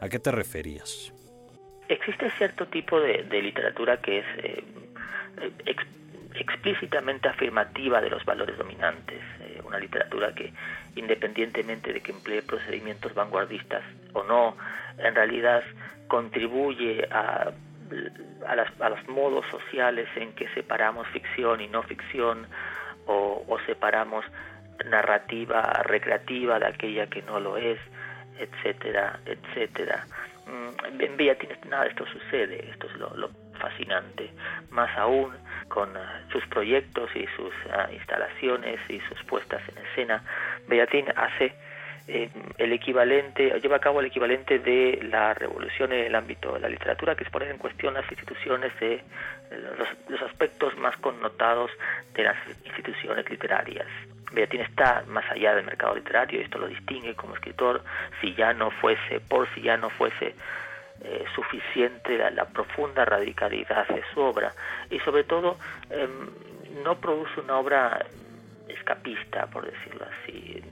¿A 0.00 0.08
qué 0.10 0.18
te 0.18 0.30
referías? 0.30 1.12
Existe 1.88 2.30
cierto 2.32 2.66
tipo 2.66 3.00
de, 3.00 3.22
literatura 3.42 3.96
que 3.98 4.18
es 4.18 4.26
eh, 4.38 4.64
explícitamente 6.34 7.28
afirmativa 7.28 8.00
de 8.00 8.10
los 8.10 8.24
valores 8.24 8.58
dominantes, 8.58 9.20
eh, 9.40 9.60
una 9.64 9.78
literatura 9.78 10.34
que 10.34 10.52
independientemente 10.96 11.92
de 11.92 12.00
que 12.00 12.12
emplee 12.12 12.42
procedimientos 12.42 13.14
vanguardistas 13.14 13.82
o 14.12 14.22
no, 14.24 14.56
en 14.98 15.14
realidad 15.14 15.62
contribuye 16.08 17.06
a, 17.10 17.52
a, 18.46 18.88
los 18.88 19.08
modos 19.08 19.44
sociales 19.50 20.08
en 20.16 20.32
que 20.32 20.48
separamos 20.54 21.06
ficción 21.08 21.60
y 21.60 21.68
no 21.68 21.82
ficción 21.82 22.46
o 23.06 23.58
separamos 23.66 24.24
narrativa 24.84 25.62
recreativa 25.84 26.58
de 26.58 26.66
aquella 26.66 27.06
que 27.06 27.22
no 27.22 27.40
lo 27.40 27.56
es, 27.56 27.78
etcétera, 28.38 29.20
etcétera. 29.24 30.06
Mm, 30.46 31.00
en 31.00 31.16
Bellatín 31.16 31.50
nada 31.68 31.84
de 31.84 31.90
esto 31.90 32.06
sucede, 32.06 32.68
esto 32.70 32.86
es 32.86 32.96
lo, 32.96 33.30
fascinante, 33.58 34.30
más 34.70 34.96
aún 34.98 35.32
con 35.68 35.96
ah, 35.96 36.22
sus 36.30 36.44
proyectos 36.48 37.08
y 37.14 37.26
sus 37.36 37.52
ah, 37.72 37.88
instalaciones 37.92 38.78
y 38.88 39.00
sus 39.00 39.22
puestas 39.24 39.62
en 39.68 39.78
escena. 39.86 40.22
Bellatín 40.68 41.06
hace 41.16 41.54
eh, 42.06 42.28
el 42.58 42.72
equivalente, 42.72 43.58
lleva 43.60 43.76
a 43.76 43.80
cabo 43.80 44.00
el 44.00 44.06
equivalente 44.06 44.58
de 44.58 45.00
la 45.10 45.32
revolución 45.32 45.92
en 45.92 46.06
el 46.06 46.14
ámbito 46.14 46.52
de 46.52 46.60
la 46.60 46.68
literatura, 46.68 47.14
que 47.14 47.24
es 47.24 47.30
poner 47.30 47.50
en 47.50 47.58
cuestión 47.58 47.94
las 47.94 48.10
instituciones 48.10 48.78
de 48.80 49.02
los, 49.78 49.88
los 50.08 50.22
aspectos 50.22 50.76
más 50.76 50.96
connotados 50.98 51.70
de 52.14 52.24
las 52.24 52.36
instituciones 52.66 53.28
literarias. 53.30 53.86
Bellatín 54.34 54.60
está 54.60 55.04
más 55.06 55.24
allá 55.30 55.54
del 55.54 55.64
mercado 55.64 55.94
literario 55.94 56.40
esto 56.40 56.58
lo 56.58 56.68
distingue 56.68 57.14
como 57.14 57.34
escritor 57.34 57.82
si 58.20 58.34
ya 58.34 58.52
no 58.52 58.70
fuese, 58.70 59.20
por 59.20 59.48
si 59.54 59.62
ya 59.62 59.76
no 59.76 59.90
fuese 59.90 60.34
eh, 61.02 61.24
suficiente 61.34 62.18
la, 62.30 62.44
profunda 62.46 63.04
radicalidad 63.04 63.86
de 63.88 64.02
su 64.12 64.20
obra 64.20 64.52
y 64.90 64.98
sobre 65.00 65.24
todo 65.24 65.56
em, 65.90 66.82
no 66.82 66.98
produce 67.00 67.40
una 67.40 67.58
obra 67.58 68.04
escapista, 68.68 69.46
por 69.46 69.66
decirlo 69.66 70.06
así. 70.06 70.62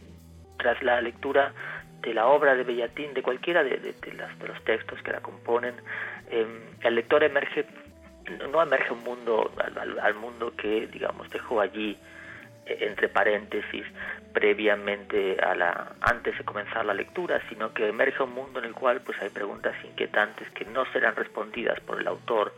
Tras 0.58 0.82
la 0.82 1.00
lectura 1.00 1.52
de 2.00 2.14
la 2.14 2.26
obra 2.26 2.54
de 2.54 2.64
Bellatín, 2.64 3.14
de 3.14 3.22
cualquiera 3.22 3.62
de, 3.62 3.94
los 4.46 4.64
textos 4.64 5.00
que 5.02 5.12
la 5.12 5.20
componen, 5.20 5.74
em, 6.30 6.60
el 6.80 6.94
lector 6.94 7.22
emerge, 7.22 7.64
no 8.50 8.62
emerge 8.62 8.92
un 8.92 9.02
mundo, 9.04 9.52
al, 10.00 10.14
mundo 10.14 10.54
que, 10.56 10.86
digamos, 10.86 11.30
dejó 11.30 11.60
allí 11.60 11.96
entre 12.66 13.08
paréntesis 13.08 13.84
previamente 14.32 15.38
a 15.40 15.54
la 15.54 15.92
antes 16.00 16.38
de 16.38 16.44
comenzar 16.44 16.84
la 16.84 16.94
lectura, 16.94 17.40
sino 17.48 17.72
que 17.74 17.88
emerge 17.88 18.22
un 18.22 18.32
mundo 18.32 18.60
en 18.60 18.66
el 18.66 18.74
cual 18.74 19.00
pues 19.00 19.20
hay 19.20 19.28
preguntas 19.28 19.74
inquietantes 19.84 20.48
que 20.50 20.64
no 20.64 20.84
serán 20.92 21.16
respondidas 21.16 21.78
por 21.80 22.00
el 22.00 22.06
autor 22.06 22.52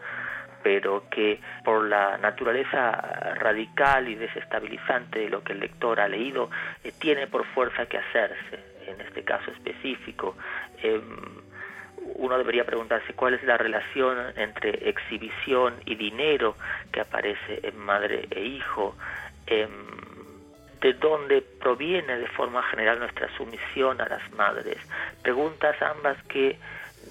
pero 0.64 1.04
que 1.10 1.38
por 1.62 1.84
la 1.84 2.16
naturaleza 2.16 2.90
radical 3.34 4.08
y 4.08 4.14
desestabilizante 4.14 5.18
de 5.18 5.28
lo 5.28 5.44
que 5.44 5.52
el 5.52 5.60
lector 5.60 6.00
ha 6.00 6.08
leído, 6.08 6.50
eh, 6.82 6.90
tiene 6.98 7.26
por 7.26 7.44
fuerza 7.44 7.84
que 7.84 7.98
hacerse, 7.98 8.64
en 8.86 8.98
este 9.02 9.22
caso 9.24 9.50
específico. 9.50 10.34
Em, 10.82 11.02
uno 12.16 12.38
debería 12.38 12.64
preguntarse 12.64 13.12
cuál 13.12 13.34
es 13.34 13.44
la 13.44 13.58
relación 13.58 14.16
entre 14.36 14.88
exhibición 14.88 15.74
y 15.84 15.96
dinero 15.96 16.56
que 16.90 17.00
aparece 17.00 17.60
en 17.62 17.76
madre 17.78 18.26
e 18.30 18.40
hijo, 18.40 18.96
em, 19.46 19.70
de 20.80 20.92
dónde 20.94 21.40
proviene 21.40 22.18
de 22.18 22.28
forma 22.28 22.62
general 22.64 22.98
nuestra 22.98 23.34
sumisión 23.36 24.00
a 24.00 24.08
las 24.08 24.30
madres. 24.32 24.76
Preguntas 25.22 25.80
ambas 25.80 26.22
que 26.24 26.58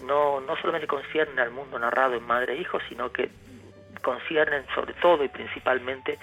no, 0.05 0.41
no 0.41 0.55
solamente 0.57 0.87
conciernen 0.87 1.39
al 1.39 1.51
mundo 1.51 1.79
narrado 1.79 2.15
en 2.15 2.23
madre 2.23 2.53
e 2.53 2.61
hijo, 2.61 2.79
sino 2.87 3.11
que 3.11 3.29
conciernen 4.03 4.65
sobre 4.75 4.93
todo 4.93 5.23
y 5.23 5.29
principalmente 5.29 6.19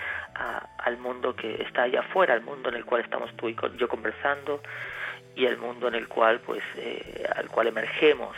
al 0.79 0.99
mundo 0.99 1.35
que 1.35 1.63
está 1.63 1.83
allá 1.83 2.01
afuera, 2.01 2.35
al 2.35 2.43
mundo 2.43 2.69
en 2.69 2.77
el 2.77 2.85
cual 2.85 3.03
estamos 3.03 3.35
tú 3.37 3.49
y 3.49 3.57
yo 3.77 3.89
conversando 3.89 4.63
y 5.35 5.47
el 5.47 5.57
mundo 5.59 5.89
en 5.89 5.95
el 5.95 6.07
cual 6.07 6.41
pues 6.41 6.63
eh, 6.77 7.25
al 7.35 7.49
cual 7.49 7.69
emergemos 7.69 8.37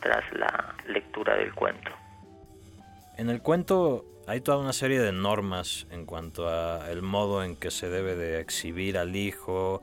tras 0.00 0.24
la 0.32 0.74
lectura 0.86 1.34
del 1.34 1.52
cuento. 1.54 1.90
En 3.16 3.30
el 3.30 3.42
cuento 3.42 4.04
hay 4.26 4.40
toda 4.40 4.58
una 4.58 4.72
serie 4.72 5.00
de 5.00 5.12
normas 5.12 5.86
en 5.90 6.06
cuanto 6.06 6.48
a 6.48 6.90
el 6.90 7.02
modo 7.02 7.44
en 7.44 7.56
que 7.56 7.70
se 7.70 7.88
debe 7.88 8.16
de 8.16 8.40
exhibir 8.40 8.98
al 8.98 9.14
hijo 9.14 9.82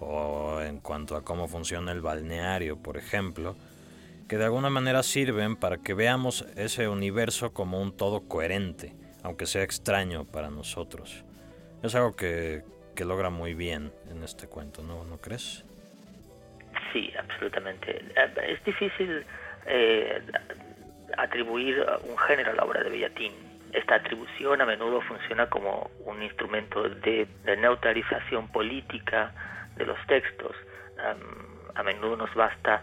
o 0.00 0.60
en 0.60 0.80
cuanto 0.80 1.16
a 1.16 1.24
cómo 1.24 1.46
funciona 1.46 1.92
el 1.92 2.00
balneario, 2.00 2.76
por 2.76 2.96
ejemplo 2.96 3.56
que 4.32 4.38
de 4.38 4.44
alguna 4.44 4.70
manera 4.70 5.02
sirven 5.02 5.56
para 5.56 5.76
que 5.76 5.92
veamos 5.92 6.46
ese 6.56 6.88
universo 6.88 7.52
como 7.52 7.82
un 7.82 7.94
todo 7.94 8.26
coherente, 8.26 8.94
aunque 9.22 9.44
sea 9.44 9.62
extraño 9.62 10.24
para 10.24 10.48
nosotros. 10.48 11.22
Es 11.82 11.94
algo 11.94 12.16
que, 12.16 12.62
logra 13.04 13.28
muy 13.28 13.52
bien 13.52 13.92
en 14.10 14.22
este 14.22 14.46
cuento, 14.46 14.82
¿no, 14.82 15.04
¿no 15.04 15.18
crees? 15.18 15.66
Sí, 16.94 17.12
absolutamente. 17.18 17.90
Eh, 18.16 18.54
es 18.54 18.64
difícil 18.64 19.26
eh, 19.66 20.22
atribuir 21.18 21.84
un 22.04 22.18
género 22.18 22.52
a 22.52 22.54
la 22.54 22.64
obra 22.64 22.82
de 22.82 22.90
Bellatín. 22.90 23.32
Esta 23.72 23.96
atribución 23.96 24.60
a 24.60 24.66
menudo 24.66 25.00
funciona 25.00 25.48
como 25.48 25.90
un 26.04 26.22
instrumento 26.22 26.88
de, 26.88 27.26
neutralización 27.58 28.48
política 28.48 29.32
de 29.76 29.86
los 29.86 29.98
textos. 30.06 30.54
a 31.74 31.82
menudo 31.82 32.16
nos 32.16 32.34
basta 32.34 32.82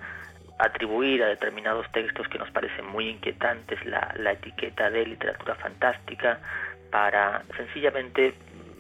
atribuir 0.60 1.24
a 1.24 1.28
determinados 1.28 1.90
textos 1.94 2.28
que 2.28 2.38
nos 2.38 2.52
parecen 2.52 2.86
muy 2.86 3.08
inquietantes 3.08 3.84
la, 3.86 4.32
etiqueta 4.32 4.90
de 4.90 5.06
literatura 5.06 5.56
fantástica 5.56 6.40
para 6.92 7.44
sencillamente 7.56 8.34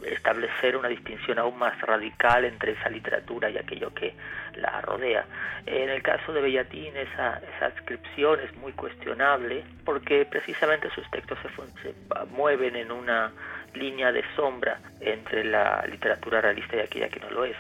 establecer 0.05 0.75
una 0.75 0.88
distinción 0.88 1.39
aún 1.39 1.57
más 1.57 1.79
radical 1.81 2.45
entre 2.45 2.73
esa 2.73 2.89
literatura 2.89 3.49
y 3.49 3.57
aquello 3.57 3.93
que 3.93 4.13
la 4.55 4.81
rodea. 4.81 5.25
En 5.65 5.89
el 5.89 6.01
caso 6.01 6.33
de 6.33 6.41
Bellatín 6.41 6.95
esa, 6.95 7.41
esa 7.55 7.65
adscripción 7.67 8.39
es 8.39 8.55
muy 8.57 8.73
cuestionable 8.73 9.63
porque 9.85 10.25
precisamente 10.25 10.89
sus 10.91 11.09
textos 11.12 11.38
se, 11.41 11.49
se 11.81 11.95
mueven 12.31 12.75
en 12.75 12.91
una 12.91 13.31
línea 13.73 14.12
de 14.12 14.23
sombra 14.35 14.79
entre 14.99 15.43
la 15.43 15.85
literatura 15.88 16.41
realista 16.41 16.77
y 16.77 16.79
aquella 16.79 17.09
que 17.09 17.19
no 17.19 17.29
lo 17.29 17.45
es 17.45 17.55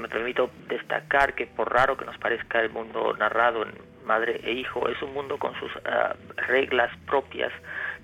me 0.00 0.08
permito 0.08 0.50
destacar 0.68 1.34
que 1.34 1.46
por 1.46 1.72
raro 1.72 1.96
que 1.96 2.04
nos 2.04 2.16
parezca 2.18 2.60
el 2.60 2.70
mundo 2.70 3.14
narrado 3.18 3.62
en 3.62 3.72
madre 4.04 4.40
e 4.42 4.52
hijo, 4.52 4.88
es 4.88 5.00
un 5.02 5.12
mundo 5.12 5.38
con 5.38 5.54
sus 5.60 5.70
ah, 5.84 6.14
reglas 6.48 6.90
propias 7.06 7.52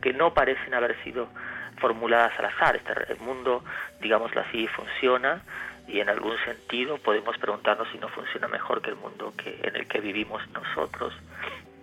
que 0.02 0.12
no 0.12 0.34
parecen 0.34 0.74
haber 0.74 0.94
sido 1.02 1.28
formuladas 1.78 2.38
al 2.38 2.46
azar. 2.46 2.76
Este 2.76 3.14
mundo, 3.16 3.64
digámoslo 4.00 4.40
así, 4.40 4.66
funciona 4.68 5.42
y 5.88 6.00
en 6.00 6.08
algún 6.08 6.36
sentido 6.44 6.98
podemos 6.98 7.38
preguntarnos 7.38 7.88
si 7.92 7.98
no 7.98 8.08
funciona 8.08 8.48
mejor 8.48 8.82
que 8.82 8.90
el 8.90 8.96
mundo 8.96 9.32
que, 9.36 9.60
en 9.62 9.76
el 9.76 9.86
que 9.86 10.00
vivimos 10.00 10.42
nosotros. 10.50 11.14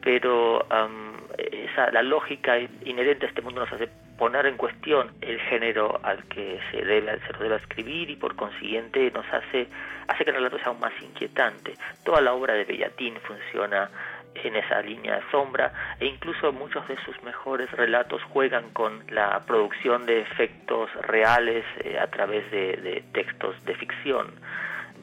Pero 0.02 0.66
esa, 1.38 1.92
la 1.92 2.04
lógica 2.04 2.60
inherente 2.84 3.26
a 3.26 3.30
este 3.30 3.42
mundo 3.42 3.62
nos 3.62 3.72
hace 3.72 3.88
poner 4.18 4.46
en 4.46 4.58
cuestión 4.58 5.12
el 5.22 5.40
género 5.40 6.00
al 6.04 6.24
que 6.26 6.60
se 6.72 6.84
debe 6.84 7.20
se 7.26 7.34
debe 7.40 7.56
escribir 7.56 8.10
y 8.10 8.16
por 8.16 8.36
consiguiente 8.36 9.10
nos 9.12 9.26
hace 9.34 9.68
hace 10.08 10.24
que 10.24 10.32
el 10.32 10.36
relato 10.36 10.58
sea 10.58 10.68
aún 10.68 10.80
más 10.80 10.94
inquietante. 11.02 11.76
Toda 12.04 12.22
la 12.22 12.34
obra 12.34 12.54
de 12.54 12.66
Bellatín 12.66 13.16
funciona 13.22 13.90
en 14.36 14.56
esa 14.56 14.82
línea 14.82 15.16
de 15.16 15.32
sombra 15.32 15.72
e 16.00 16.06
incluso 16.06 16.52
muchos 16.52 16.88
de 16.88 16.98
sus 17.04 17.22
mejores 17.24 17.72
relatos 17.72 18.22
juegan 18.24 18.70
con 18.72 19.04
la 19.10 19.40
producción 19.46 20.06
de 20.06 20.22
efectos 20.22 20.90
reales 21.02 21.66
eh, 21.84 21.98
a 22.00 22.08
través 22.08 22.50
de, 22.52 23.04
textos 23.14 23.56
de 23.66 23.76
ficción. 23.76 24.28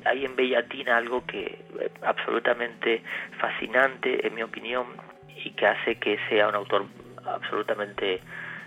Hay 0.04 0.24
en 0.24 0.34
Bellatín 0.34 0.88
algo 0.88 1.24
que 1.26 1.58
eh, 1.80 1.90
absolutamente 2.02 3.02
fascinante 3.38 4.26
en 4.26 4.34
mi 4.34 4.42
opinión 4.42 4.86
y 5.44 5.50
que 5.50 5.66
hace 5.66 5.96
que 5.96 6.18
sea 6.28 6.48
un 6.48 6.54
autor 6.54 6.86
absolutamente 7.24 8.20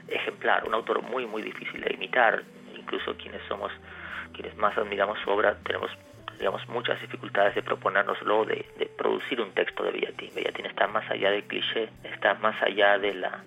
ejemplar, 0.07 0.63
un 0.67 0.73
autor 0.73 1.01
muy 1.01 1.25
muy 1.25 1.41
difícil 1.41 1.81
de 1.81 1.93
imitar, 1.93 2.43
incluso 2.75 3.15
quienes 3.17 3.41
somos, 3.47 3.71
quienes 4.33 4.55
más 4.57 4.77
admiramos 4.77 5.17
su 5.19 5.29
obra, 5.29 5.57
tenemos 5.63 5.91
digamos 6.37 6.67
muchas 6.69 6.99
dificultades 7.01 7.55
de 7.55 7.63
proponérnoslo, 7.63 8.45
de, 8.45 8.65
de 8.77 8.85
producir 8.85 9.41
un 9.41 9.51
texto 9.51 9.83
de 9.83 9.91
Bellatín. 9.91 10.33
Bellatín 10.35 10.65
está 10.65 10.87
más 10.87 11.09
allá 11.09 11.31
del 11.31 11.43
cliché, 11.43 11.89
está 12.03 12.35
más 12.35 12.61
allá 12.61 12.97
de 12.97 13.13
la, 13.13 13.43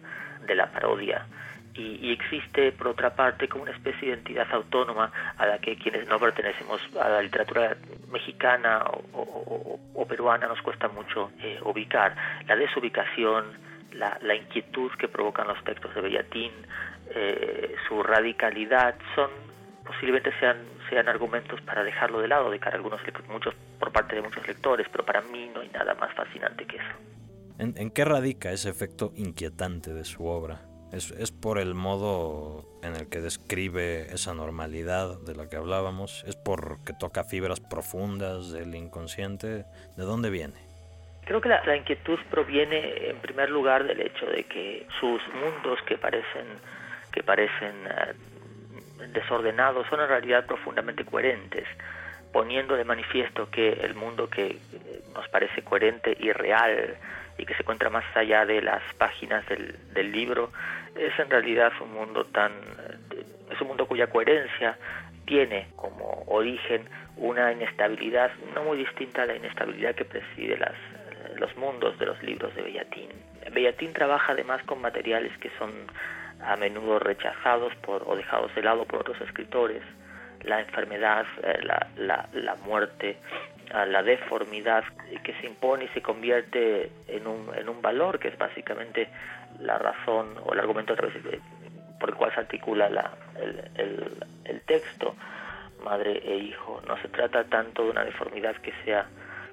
de 0.46 0.55
la 0.55 0.70
parodia. 0.70 1.27
Y, 1.79 2.11
existe, 2.11 2.72
por 2.72 2.88
otra 2.88 3.14
parte, 3.14 3.49
como 3.49 3.64
una 3.64 3.72
especie 3.72 4.09
de 4.09 4.14
identidad 4.14 4.46
autónoma 4.53 5.12
a 5.37 5.46
la 5.46 5.59
que 5.59 5.77
quienes 5.77 6.09
no 6.09 6.18
pertenecemos 6.18 6.81
a 6.99 7.09
la 7.11 7.20
literatura 7.20 7.77
mexicana 8.11 8.83
o, 9.12 10.07
peruana 10.09 10.46
nos 10.46 10.62
cuesta 10.62 10.88
mucho 10.88 11.33
eh, 11.42 11.59
ubicar. 11.64 12.14
La 12.46 12.57
desubicación, 12.57 13.44
la, 13.92 14.35
inquietud 14.35 14.90
que 14.92 15.09
provocan 15.09 15.49
los 15.49 15.62
textos 15.64 15.94
de 15.94 16.01
Bellatín, 16.01 16.53
eh, 17.11 17.75
su 17.88 18.03
radicalidad, 18.03 18.94
son 19.14 19.29
posiblemente 19.85 20.33
sean, 20.38 20.57
sean 20.88 21.09
argumentos 21.09 21.61
para 21.62 21.85
dejarlo 21.85 22.20
de 22.20 22.29
lado 22.29 22.51
de 22.51 22.59
cara 22.59 22.75
a 22.75 22.77
algunos 22.77 23.01
muchos 23.29 23.55
por 23.79 23.92
parte 23.92 24.16
de 24.16 24.22
muchos 24.22 24.46
lectores, 24.46 24.87
pero 24.90 25.05
para 25.05 25.22
mí 25.22 25.51
no 25.55 25.61
hay 25.61 25.68
nada 25.70 25.94
más 25.94 26.12
fascinante 26.14 26.66
que 26.66 26.77
eso. 26.77 27.16
¿En, 27.59 27.90
qué 27.90 28.05
radica 28.05 28.53
ese 28.53 28.68
efecto 28.68 29.12
inquietante 29.16 29.94
de 29.94 30.05
su 30.05 30.27
obra? 30.27 30.61
¿Es, 30.92 31.11
¿Es, 31.12 31.33
por 31.33 31.59
el 31.59 31.75
modo 31.75 32.64
en 32.83 32.94
el 32.94 33.09
que 33.09 33.20
describe 33.20 34.12
esa 34.12 34.35
normalidad 34.35 35.18
de 35.20 35.35
la 35.35 35.49
que 35.49 35.57
hablábamos? 35.57 36.22
¿Es 36.27 36.37
porque 36.37 36.92
toca 36.92 37.25
fibras 37.25 37.61
profundas 37.61 38.53
del 38.53 38.75
inconsciente? 38.75 39.64
¿De 39.96 40.05
dónde 40.05 40.31
viene? 40.31 40.66
Creo 41.27 41.40
que 41.40 41.49
la, 41.49 41.77
inquietud 41.77 42.20
proviene 42.31 43.09
en 43.11 43.16
primer 43.18 43.51
lugar 43.51 43.85
del 43.85 44.01
hecho 44.01 44.27
de 44.27 44.44
que 44.44 44.87
sus 45.01 45.20
mundos 45.35 45.81
que 45.85 45.99
parecen 45.99 46.46
que 47.11 47.25
parecen 47.25 47.75
eh, 47.87 48.14
desordenados 49.12 49.87
son 49.88 50.00
en 50.00 50.09
realidad 50.09 50.46
profundamente 50.46 51.04
coherentes, 51.04 51.66
poniendo 52.32 52.76
de 52.76 52.85
manifiesto 52.85 53.50
que 53.50 53.72
el 53.72 53.94
mundo 53.94 54.28
que 54.28 54.46
eh, 54.46 54.59
nos 55.14 55.28
parece 55.28 55.62
coherente 55.62 56.16
y 56.18 56.32
real 56.32 56.96
y 57.38 57.44
que 57.46 57.54
se 57.54 57.62
encuentra 57.62 57.90
más 57.90 58.04
allá 58.14 58.44
de 58.44 58.62
las 58.62 58.82
páginas 58.98 59.44
del, 59.46 60.12
libro 60.12 60.50
es 60.94 61.18
en 61.18 61.28
realidad 61.28 61.72
un 61.80 61.92
mundo 61.92 62.24
tan 62.24 62.52
eh, 62.52 63.24
es 63.50 63.61
un 63.61 63.68
mundo 63.68 63.87
cuya 63.87 64.09
coherencia 64.09 64.78
tiene 65.24 65.68
como 65.76 66.24
origen 66.26 66.88
una 67.16 67.52
inestabilidad 67.52 68.30
no 68.54 68.64
muy 68.64 68.78
distinta 68.78 69.22
a 69.22 69.26
la 69.26 69.37
inestabilidad 69.37 69.94
que 69.94 70.04
preside 70.04 70.56
las 70.56 70.74
los 71.38 71.54
mundos 71.56 71.98
de 71.98 72.06
los 72.06 72.22
libros 72.22 72.54
de 72.54 72.62
Bellatín. 72.62 73.09
Bellatín 73.52 73.92
trabaja 73.92 74.32
además 74.32 74.62
con 74.64 74.80
materiales 74.80 75.37
que 75.38 75.50
son 75.59 75.70
a 76.40 76.57
menudo 76.57 76.99
rechazados 76.99 77.75
por, 77.77 78.05
o 78.07 78.16
dejados 78.16 78.55
de 78.55 78.62
lado 78.62 78.85
por 78.85 79.01
otros 79.01 79.20
escritores, 79.20 79.83
la 80.42 80.61
enfermedad, 80.61 81.27
eh, 81.42 81.61
la, 81.62 82.29
la, 82.33 82.55
muerte, 82.64 83.16
la 83.72 84.03
deformidad 84.03 84.85
que 85.25 85.35
se 85.40 85.46
impone 85.46 85.87
y 85.87 85.88
se 85.88 86.03
convierte 86.03 86.90
en 87.09 87.27
un, 87.27 87.51
en 87.57 87.68
un 87.68 87.83
valor 87.83 88.18
que 88.18 88.29
es 88.29 88.38
básicamente 88.38 89.09
la 89.61 89.79
razón 89.79 90.37
o 90.44 90.53
el 90.53 90.61
argumento 90.61 90.94
por 90.94 92.09
el 92.11 92.14
cual 92.14 92.33
se 92.33 92.40
articula 92.40 92.88
la, 92.90 93.11
el, 93.40 93.70
el, 93.75 94.25
el 94.44 94.61
texto 94.62 95.14
madre 95.83 96.20
e 96.25 96.37
hijo. 96.37 96.83
No 96.87 96.96
se 96.99 97.09
trata 97.09 97.44
tanto 97.44 97.85
de 97.85 97.90
una 97.90 98.05
deformidad 98.05 98.57
que 98.57 98.72
sea 98.85 99.07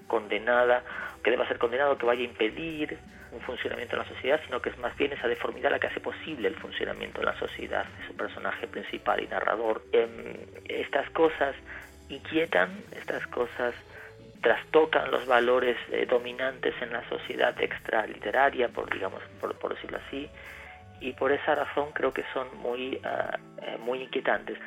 condenada, 0.07 0.83
que 1.23 1.31
deba 1.31 1.47
ser 1.47 1.57
condenado, 1.57 1.97
que 1.97 2.05
vaya 2.05 2.21
a 2.21 2.25
impedir 2.25 2.97
un 3.33 3.41
funcionamiento 3.41 3.95
en 3.95 4.03
la 4.03 4.07
sociedad, 4.07 4.39
sino 4.45 4.61
que 4.61 4.69
es 4.69 4.77
más 4.77 4.95
bien 4.95 5.11
esa 5.13 5.27
deformidad 5.27 5.71
la 5.71 5.79
que 5.79 5.87
hace 5.87 5.99
posible 5.99 6.47
el 6.47 6.55
funcionamiento 6.55 7.19
en 7.19 7.25
la 7.25 7.39
sociedad 7.39 7.85
de 7.85 8.07
su 8.07 8.15
personaje 8.15 8.67
principal 8.67 9.21
y 9.21 9.27
narrador. 9.27 9.83
Em, 9.91 10.35
estas 10.69 11.09
cosas 11.11 11.55
inquietan, 12.09 12.83
estas 12.95 13.25
cosas 13.27 13.73
trastocan 14.41 15.09
los 15.09 15.25
valores 15.25 15.77
eh, 15.91 16.05
dominantes 16.05 16.75
en 16.81 16.91
la 16.91 17.07
sociedad 17.09 17.59
extraliteraria, 17.61 18.67
por 18.69 18.91
digamos, 18.91 19.21
por, 19.39 19.73
decirlo 19.73 19.99
así, 20.07 20.29
y 20.99 21.13
por 21.13 21.31
esa 21.31 21.55
razón 21.55 21.91
creo 21.93 22.13
que 22.13 22.23
son 22.33 22.47
muy, 22.57 22.95
eh, 22.95 23.77
muy 23.79 24.01
inquietantes. 24.03 24.57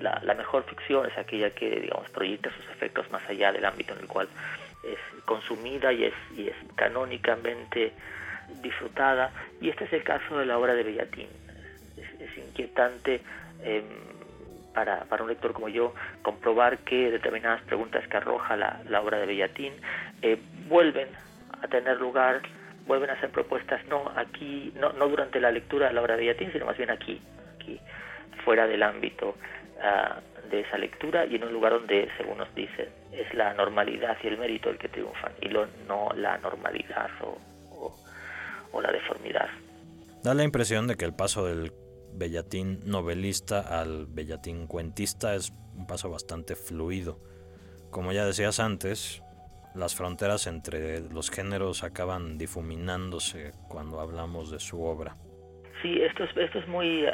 La, 0.00 0.20
la, 0.24 0.34
mejor 0.34 0.64
ficción 0.64 1.06
es 1.06 1.16
aquella 1.16 1.50
que 1.50 1.80
digamos 1.80 2.10
proyecta 2.10 2.50
sus 2.50 2.68
efectos 2.70 3.10
más 3.10 3.22
allá 3.30 3.50
del 3.52 3.64
ámbito 3.64 3.94
en 3.94 4.00
el 4.00 4.06
cual 4.06 4.28
es 4.92 5.24
consumida 5.24 5.92
y 5.92 6.04
es, 6.04 6.14
y 6.36 6.48
es 6.48 6.56
canónicamente 6.74 7.92
disfrutada, 8.62 9.32
y 9.60 9.68
este 9.68 9.84
es 9.84 9.92
el 9.92 10.02
caso 10.02 10.38
de 10.38 10.46
la 10.46 10.58
obra 10.58 10.74
de 10.74 10.82
Bellatín. 10.82 11.28
Es, 11.96 12.36
inquietante 12.36 13.20
em, 13.62 13.84
para, 14.74 15.04
para, 15.04 15.22
un 15.22 15.28
lector 15.28 15.52
como 15.52 15.68
yo 15.68 15.94
comprobar 16.22 16.78
que 16.78 17.10
determinadas 17.10 17.62
preguntas 17.62 18.06
que 18.08 18.16
arroja 18.16 18.56
la, 18.56 18.82
la 18.88 19.00
obra 19.00 19.18
de 19.18 19.26
Bellatín 19.26 19.72
eh, 20.22 20.38
vuelven 20.68 21.08
a 21.62 21.68
tener 21.68 21.98
lugar, 21.98 22.42
vuelven 22.86 23.10
a 23.10 23.20
ser 23.20 23.30
propuestas 23.30 23.84
no 23.86 24.10
aquí, 24.16 24.72
no, 24.76 24.92
no 24.92 25.08
durante 25.08 25.40
la 25.40 25.50
lectura 25.50 25.88
de 25.88 25.94
la 25.94 26.02
obra 26.02 26.16
de 26.16 26.22
Bellatín, 26.22 26.52
sino 26.52 26.66
más 26.66 26.76
bien 26.76 26.90
aquí, 26.90 27.20
aquí 27.56 27.80
fuera 28.44 28.66
del 28.66 28.82
ámbito 28.82 29.36
ah, 29.82 30.20
de 30.50 30.60
esa 30.60 30.78
lectura 30.78 31.26
y 31.26 31.36
en 31.36 31.44
un 31.44 31.52
lugar 31.52 31.72
donde, 31.72 32.08
según 32.16 32.38
nos 32.38 32.54
dice, 32.54 32.88
es 33.12 33.32
la 33.34 33.54
normalidad 33.54 34.16
y 34.22 34.26
el 34.26 34.38
mérito 34.38 34.70
el 34.70 34.78
que 34.78 34.88
triunfan 34.88 35.32
y 35.40 35.48
lo, 35.48 35.66
no 35.86 36.10
la 36.14 36.38
normalidad 36.38 37.10
o, 37.22 37.38
o, 38.72 38.80
la 38.80 38.92
deformidad. 38.92 39.48
Da 40.22 40.34
la 40.34 40.44
impresión 40.44 40.86
de 40.86 40.96
que 40.96 41.06
el 41.06 41.14
paso 41.14 41.46
del 41.46 41.72
Bellatín 42.12 42.80
novelista 42.84 43.80
al 43.80 44.06
Bellatín 44.06 44.66
cuentista 44.66 45.34
es 45.34 45.50
un 45.74 45.86
paso 45.86 46.10
bastante 46.10 46.56
fluido. 46.56 47.18
Como 47.90 48.12
ya 48.12 48.26
decías 48.26 48.60
antes, 48.60 49.22
las 49.74 49.94
fronteras 49.94 50.46
entre 50.46 51.00
los 51.00 51.30
géneros 51.30 51.84
acaban 51.84 52.38
difuminándose 52.38 53.52
cuando 53.68 54.00
hablamos 54.00 54.50
de 54.50 54.58
su 54.58 54.82
obra. 54.82 55.16
Sí, 55.82 56.00
esto 56.00 56.24
es, 56.24 56.36
esto 56.36 56.58
es, 56.58 56.68
muy, 56.68 57.04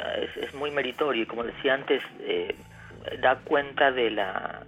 es, 0.41 0.53
muy 0.53 0.71
meritorio 0.71 1.23
y 1.23 1.25
como 1.25 1.43
decía 1.43 1.73
antes, 1.73 2.01
eh, 2.21 2.55
da 3.21 3.35
cuenta 3.43 3.91
de 3.91 4.11
la, 4.11 4.61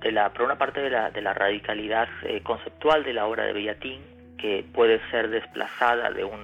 de 0.00 0.12
la, 0.12 0.30
por 0.30 0.42
una 0.42 0.56
parte 0.56 0.80
de 0.80 0.90
la, 0.90 1.10
de 1.10 1.20
la 1.20 1.34
radicalidad 1.34 2.08
eh, 2.22 2.40
conceptual 2.42 3.04
de 3.04 3.12
la 3.12 3.26
obra 3.26 3.44
de 3.44 3.52
Bellatín, 3.52 4.00
que 4.38 4.64
puede 4.74 5.00
ser 5.10 5.28
desplazada 5.30 6.10
de 6.10 6.24
un, 6.24 6.40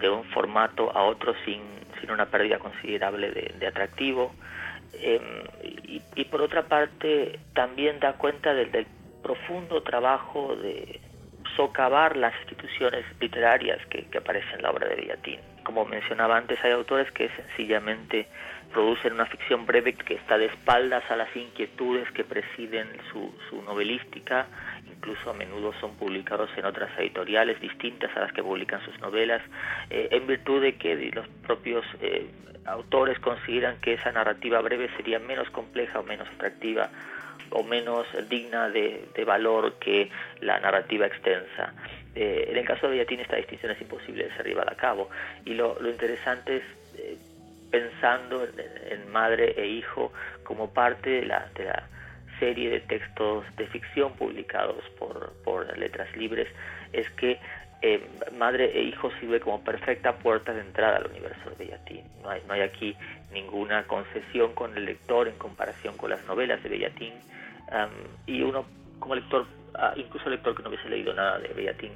de 0.00 0.08
un 0.08 0.24
formato 0.24 0.90
a 0.96 1.04
otro 1.04 1.34
sin, 1.44 1.62
sin 2.00 2.10
una 2.10 2.26
pérdida 2.26 2.58
considerable 2.58 3.30
de, 3.30 3.66
atractivo. 3.66 4.34
Em, 4.94 5.22
y, 6.14 6.24
por 6.24 6.42
otra 6.42 6.62
parte 6.62 7.38
también 7.54 8.00
da 8.00 8.14
cuenta 8.14 8.54
del, 8.54 8.70
del 8.70 8.86
profundo 9.22 9.82
trabajo 9.82 10.56
de 10.56 11.00
socavar 11.56 12.16
las 12.16 12.34
instituciones 12.40 13.04
literarias 13.20 13.78
que, 13.86 14.04
que 14.06 14.18
aparecen 14.18 14.56
en 14.56 14.62
la 14.62 14.70
obra 14.70 14.88
de 14.88 14.96
Bellatín. 14.96 15.40
Como 15.62 15.84
mencionaba 15.84 16.36
antes, 16.36 16.58
hay 16.64 16.72
autores 16.72 17.10
que 17.12 17.28
sencillamente 17.30 18.26
producen 18.72 19.14
una 19.14 19.26
ficción 19.26 19.66
breve 19.66 19.94
que 19.94 20.14
está 20.14 20.38
de 20.38 20.46
espaldas 20.46 21.02
a 21.10 21.16
las 21.16 21.34
inquietudes 21.36 22.10
que 22.12 22.24
presiden 22.24 22.88
su, 23.10 23.34
su 23.48 23.62
novelística, 23.62 24.46
incluso 24.86 25.30
a 25.30 25.34
menudo 25.34 25.72
son 25.80 25.96
publicados 25.96 26.50
en 26.56 26.64
otras 26.64 26.90
editoriales 26.98 27.60
distintas 27.60 28.16
a 28.16 28.20
las 28.20 28.32
que 28.32 28.42
publican 28.42 28.80
sus 28.84 28.98
novelas, 29.00 29.42
eh, 29.90 30.08
en 30.12 30.26
virtud 30.26 30.62
de 30.62 30.76
que 30.76 31.10
los 31.12 31.26
propios 31.46 31.84
eh, 32.00 32.30
autores 32.66 33.18
consideran 33.18 33.80
que 33.80 33.94
esa 33.94 34.12
narrativa 34.12 34.60
breve 34.60 34.88
sería 34.96 35.18
menos 35.18 35.50
compleja 35.50 35.98
o 35.98 36.02
menos 36.02 36.28
atractiva 36.28 36.90
o 37.50 37.64
menos 37.64 38.06
digna 38.28 38.68
de, 38.68 39.08
valor 39.26 39.74
que 39.74 40.10
la 40.40 40.60
narrativa 40.60 41.06
extensa. 41.06 41.74
Eh, 42.14 42.48
en 42.50 42.56
el 42.56 42.64
caso 42.64 42.86
de 42.86 42.96
Bellatín 42.96 43.20
esta 43.20 43.36
distinción 43.36 43.72
es 43.72 43.80
imposible 43.80 44.24
de 44.24 44.36
ser 44.36 44.46
llevada 44.46 44.72
a 44.72 44.76
cabo 44.76 45.08
y 45.44 45.54
lo, 45.54 45.76
interesante 45.88 46.56
es 46.56 46.62
pensando 47.70 48.44
en, 48.44 49.12
madre 49.12 49.54
e 49.56 49.66
hijo 49.66 50.12
como 50.42 50.72
parte 50.72 51.08
de 51.08 51.26
la, 51.26 51.46
serie 52.40 52.70
de 52.70 52.80
textos 52.80 53.44
de 53.56 53.66
ficción 53.66 54.14
publicados 54.14 54.82
por, 54.98 55.30
Letras 55.78 56.14
Libres, 56.16 56.48
es 56.92 57.08
que 57.10 57.38
eh, 57.82 58.02
Madre 58.36 58.72
e 58.74 58.82
Hijo 58.82 59.10
sirve 59.20 59.40
como 59.40 59.62
perfecta 59.62 60.16
puerta 60.16 60.52
de 60.52 60.60
entrada 60.60 60.96
al 60.96 61.06
universo 61.06 61.50
de 61.50 61.64
Bellatín. 61.64 62.04
No 62.22 62.30
hay, 62.30 62.42
no 62.46 62.54
hay 62.54 62.62
aquí 62.62 62.96
ninguna 63.32 63.84
concesión 63.84 64.54
con 64.54 64.76
el 64.76 64.86
lector 64.86 65.28
en 65.28 65.36
comparación 65.36 65.96
con 65.96 66.10
las 66.10 66.24
novelas 66.26 66.62
de 66.62 66.68
Bellatín. 66.70 67.12
y 68.26 68.42
uno, 68.42 68.64
como 68.98 69.14
lector, 69.14 69.46
incluso 69.96 70.26
el 70.26 70.32
lector 70.32 70.56
que 70.56 70.62
no 70.62 70.68
hubiese 70.68 70.88
leído 70.88 71.14
nada 71.14 71.38
de 71.38 71.48
Bellatín 71.48 71.92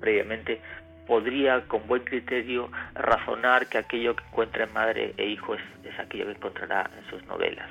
previamente, 0.00 0.60
podría 1.06 1.66
con 1.66 1.86
buen 1.86 2.04
criterio 2.04 2.70
razonar 2.94 3.66
que 3.68 3.78
aquello 3.78 4.16
que 4.16 4.24
encuentra 4.24 4.64
en 4.64 4.72
madre 4.72 5.14
e 5.16 5.26
hijo 5.26 5.54
es, 5.54 5.60
aquello 5.98 6.26
que 6.26 6.32
encontrará 6.32 6.90
en 6.96 7.10
sus 7.10 7.26
novelas. 7.26 7.68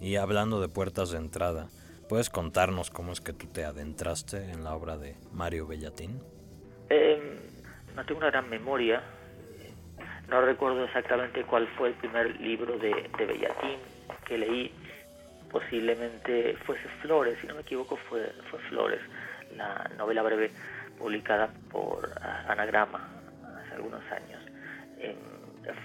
Y 0.00 0.16
hablando 0.16 0.60
de 0.60 0.68
puertas 0.68 1.10
de 1.10 1.18
entrada, 1.18 1.68
¿puedes 2.08 2.30
contarnos 2.30 2.90
cómo 2.90 3.12
es 3.12 3.20
que 3.20 3.32
tú 3.32 3.46
te 3.46 3.64
adentraste 3.64 4.50
en 4.50 4.64
la 4.64 4.74
obra 4.74 4.96
de 4.96 5.16
Mario 5.32 5.66
Bellatín? 5.66 6.20
Eh, 6.90 7.40
no 7.96 8.04
tengo 8.04 8.18
una 8.18 8.30
gran 8.30 8.48
memoria, 8.50 9.02
no 10.28 10.40
recuerdo 10.42 10.84
exactamente 10.84 11.42
cuál 11.44 11.66
fue 11.78 11.88
el 11.88 11.94
primer 11.94 12.38
libro 12.40 12.78
de, 12.78 13.10
de 13.18 13.26
Bellatín 13.26 13.78
que 14.26 14.38
leí, 14.38 14.72
posiblemente 15.54 16.56
fuese 16.66 16.88
Flores, 17.00 17.38
si 17.40 17.46
no 17.46 17.54
me 17.54 17.60
equivoco 17.60 17.96
fue, 17.96 18.26
fue 18.50 18.58
Flores, 18.68 18.98
la 19.56 19.88
novela 19.96 20.20
breve 20.22 20.50
publicada 20.98 21.48
por 21.70 22.10
Anagrama 22.48 23.08
hace 23.62 23.74
algunos 23.76 24.02
años. 24.10 24.42
Em, 24.98 25.14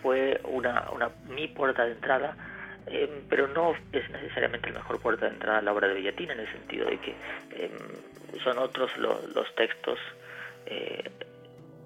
fue 0.01 0.41
una, 0.45 0.89
una, 0.89 1.11
mi 1.27 1.47
puerta 1.49 1.85
de 1.85 1.91
entrada, 1.91 2.35
em, 2.87 3.21
pero 3.29 3.47
no 3.47 3.75
es 3.91 4.09
necesariamente 4.09 4.69
el 4.69 4.73
mejor 4.73 4.99
puerta 4.99 5.27
de 5.27 5.33
entrada 5.33 5.59
a 5.59 5.61
la 5.61 5.71
obra 5.71 5.87
de 5.87 5.93
Bellatina, 5.93 6.33
en 6.33 6.39
el 6.39 6.51
sentido 6.51 6.89
de 6.89 6.97
que 6.97 7.11
em, 7.51 8.39
son 8.43 8.57
otros 8.57 8.89
los 8.97 9.53
textos, 9.53 9.99
eh, 10.65 11.11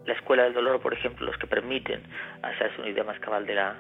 la 0.05 0.13
Escuela 0.13 0.43
del 0.43 0.53
Dolor, 0.53 0.79
por 0.79 0.93
ejemplo, 0.93 1.25
los 1.25 1.37
que 1.37 1.47
permiten 1.47 2.01
hacerse 2.43 2.79
una 2.79 2.91
idea 2.91 3.03
más 3.03 3.19
cabal 3.19 3.45
de, 3.45 3.55
la, 3.55 3.75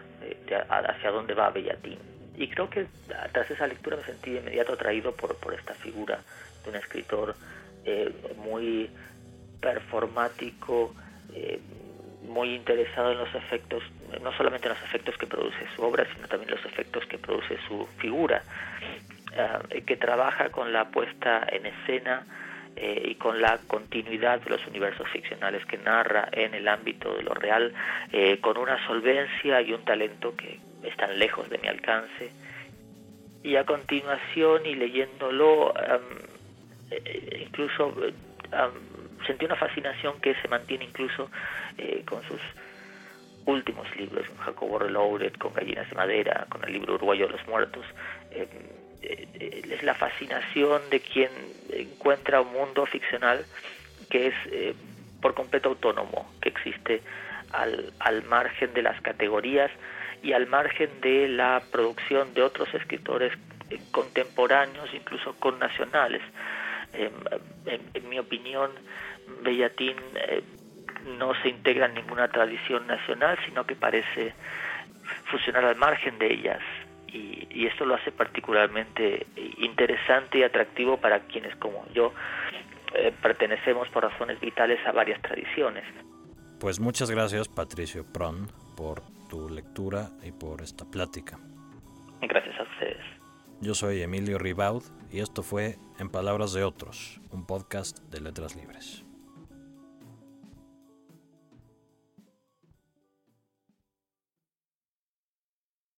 hacia 0.67 1.09
dónde 1.09 1.33
va 1.33 1.51
Bellatín. 1.51 2.12
Y 2.35 2.47
creo 2.47 2.69
que 2.69 2.87
tras 3.31 3.49
esa 3.51 3.67
lectura 3.67 3.97
me 3.97 4.03
sentí 4.03 4.31
de 4.31 4.39
inmediato 4.39 4.73
atraído 4.73 5.15
por, 5.15 5.35
por 5.37 5.53
esta 5.53 5.73
figura 5.75 6.19
de 6.63 6.69
un 6.69 6.75
escritor 6.75 7.35
eh, 7.85 8.11
muy 8.37 8.89
performático, 9.59 10.95
eh, 11.33 11.59
muy 12.27 12.55
interesado 12.55 13.11
en 13.11 13.17
los 13.17 13.35
efectos, 13.35 13.83
no 14.21 14.31
solamente 14.37 14.67
en 14.67 14.73
los 14.73 14.83
efectos 14.83 15.17
que 15.17 15.27
produce 15.27 15.67
su 15.75 15.83
obra, 15.83 16.07
sino 16.13 16.27
también 16.27 16.51
los 16.51 16.65
efectos 16.65 17.05
que 17.05 17.17
produce 17.17 17.57
su 17.67 17.85
figura, 17.97 18.41
eh, 19.69 19.81
que 19.81 19.97
trabaja 19.97 20.49
con 20.49 20.71
la 20.71 20.89
puesta 20.89 21.45
en 21.49 21.65
escena 21.65 22.25
y 22.75 23.13
con 23.15 23.39
la 23.39 23.59
continuidad 23.67 24.41
de 24.41 24.49
los 24.49 24.65
universos 24.65 25.07
ficcionales 25.09 25.63
que 25.67 25.77
narra 25.77 26.27
en 26.31 26.55
el 26.55 26.67
ámbito 26.67 27.15
de 27.15 27.21
lo 27.21 27.35
real, 27.35 27.71
con 28.41 28.57
una 28.57 28.83
solvencia 28.87 29.61
y 29.61 29.73
un 29.73 29.85
talento 29.85 30.35
que 30.35 30.59
están 30.83 31.17
lejos 31.19 31.49
de 31.49 31.57
mi 31.57 31.67
alcance. 31.67 32.31
Y 33.43 33.55
a 33.57 33.65
continuación, 33.65 34.65
y 34.65 34.75
leyéndolo, 34.75 35.73
incluso 37.39 37.93
sentí 39.25 39.45
una 39.45 39.55
fascinación 39.55 40.19
que 40.21 40.35
se 40.35 40.47
mantiene 40.47 40.85
incluso 40.85 41.29
eh, 41.77 42.03
con 42.05 42.21
sus 42.23 42.41
últimos 43.45 43.87
libros, 43.95 44.27
con 44.29 44.37
Jacobo 44.37 44.79
Reloaded, 44.79 45.33
con 45.33 45.53
Gallinas 45.53 45.89
de 45.89 45.95
Madera, 45.95 46.45
con 46.49 46.63
el 46.63 46.73
libro 46.73 46.95
Uruguayo 46.95 47.27
de 47.27 47.33
los 47.33 47.47
Muertos. 47.47 47.85
Eh, 48.31 48.47
eh, 49.01 49.61
es 49.69 49.83
la 49.83 49.93
fascinación 49.95 50.81
de 50.89 50.99
quien 51.01 51.29
encuentra 51.71 52.41
un 52.41 52.53
mundo 52.53 52.85
ficcional 52.85 53.45
que 54.09 54.27
es 54.27 54.35
por 55.21 55.33
completo 55.33 55.69
autónomo, 55.69 56.31
que 56.41 56.49
existe 56.49 57.01
al, 57.51 57.93
al 57.99 58.23
margen 58.23 58.73
de 58.73 58.81
las 58.81 58.99
categorías 59.01 59.71
y 60.23 60.33
al 60.33 60.47
margen 60.47 60.89
de 61.01 61.27
la 61.27 61.61
producción 61.71 62.33
de 62.33 62.41
otros 62.41 62.73
escritores 62.73 63.33
contemporáneos, 63.91 64.89
incluso 64.93 65.35
con 65.35 65.59
nacionales. 65.59 66.21
en, 66.93 68.09
mi 68.09 68.19
opinión, 68.19 68.71
Bellatín 69.41 69.95
eh, 70.15 70.43
no 71.17 71.33
se 71.41 71.49
integra 71.49 71.87
en 71.87 71.95
ninguna 71.95 72.29
tradición 72.29 72.87
nacional, 72.87 73.37
sino 73.45 73.65
que 73.65 73.75
parece 73.75 74.33
funcionar 75.25 75.65
al 75.65 75.75
margen 75.75 76.17
de 76.17 76.33
ellas 76.33 76.61
y, 77.07 77.67
esto 77.67 77.85
lo 77.85 77.95
hace 77.95 78.11
particularmente 78.11 79.25
interesante 79.57 80.39
y 80.39 80.43
atractivo 80.43 80.97
para 80.97 81.21
quienes 81.21 81.55
como 81.55 81.85
yo 81.93 82.13
eh, 82.93 83.13
pertenecemos 83.21 83.87
por 83.89 84.03
razones 84.03 84.39
vitales 84.39 84.79
a 84.85 84.91
varias 84.91 85.21
tradiciones. 85.21 85.85
Pues 86.59 86.79
muchas 86.79 87.09
gracias 87.09 87.47
Patricio 87.47 88.05
Pron 88.11 88.47
por 88.75 89.01
tu 89.29 89.49
lectura 89.49 90.09
y 90.23 90.31
por 90.31 90.61
esta 90.61 90.85
plática. 90.85 91.39
Gracias 92.21 92.59
a 92.59 92.63
ustedes. 92.63 93.03
Yo 93.61 93.73
soy 93.75 94.01
Emilio 94.01 94.37
Ribaud 94.37 94.83
y 95.11 95.19
esto 95.19 95.43
fue 95.43 95.77
En 95.99 96.09
Palabras 96.09 96.53
de 96.53 96.63
Otros, 96.63 97.21
un 97.31 97.45
podcast 97.45 97.99
de 98.11 98.21
Letras 98.21 98.55
Libres. 98.55 99.02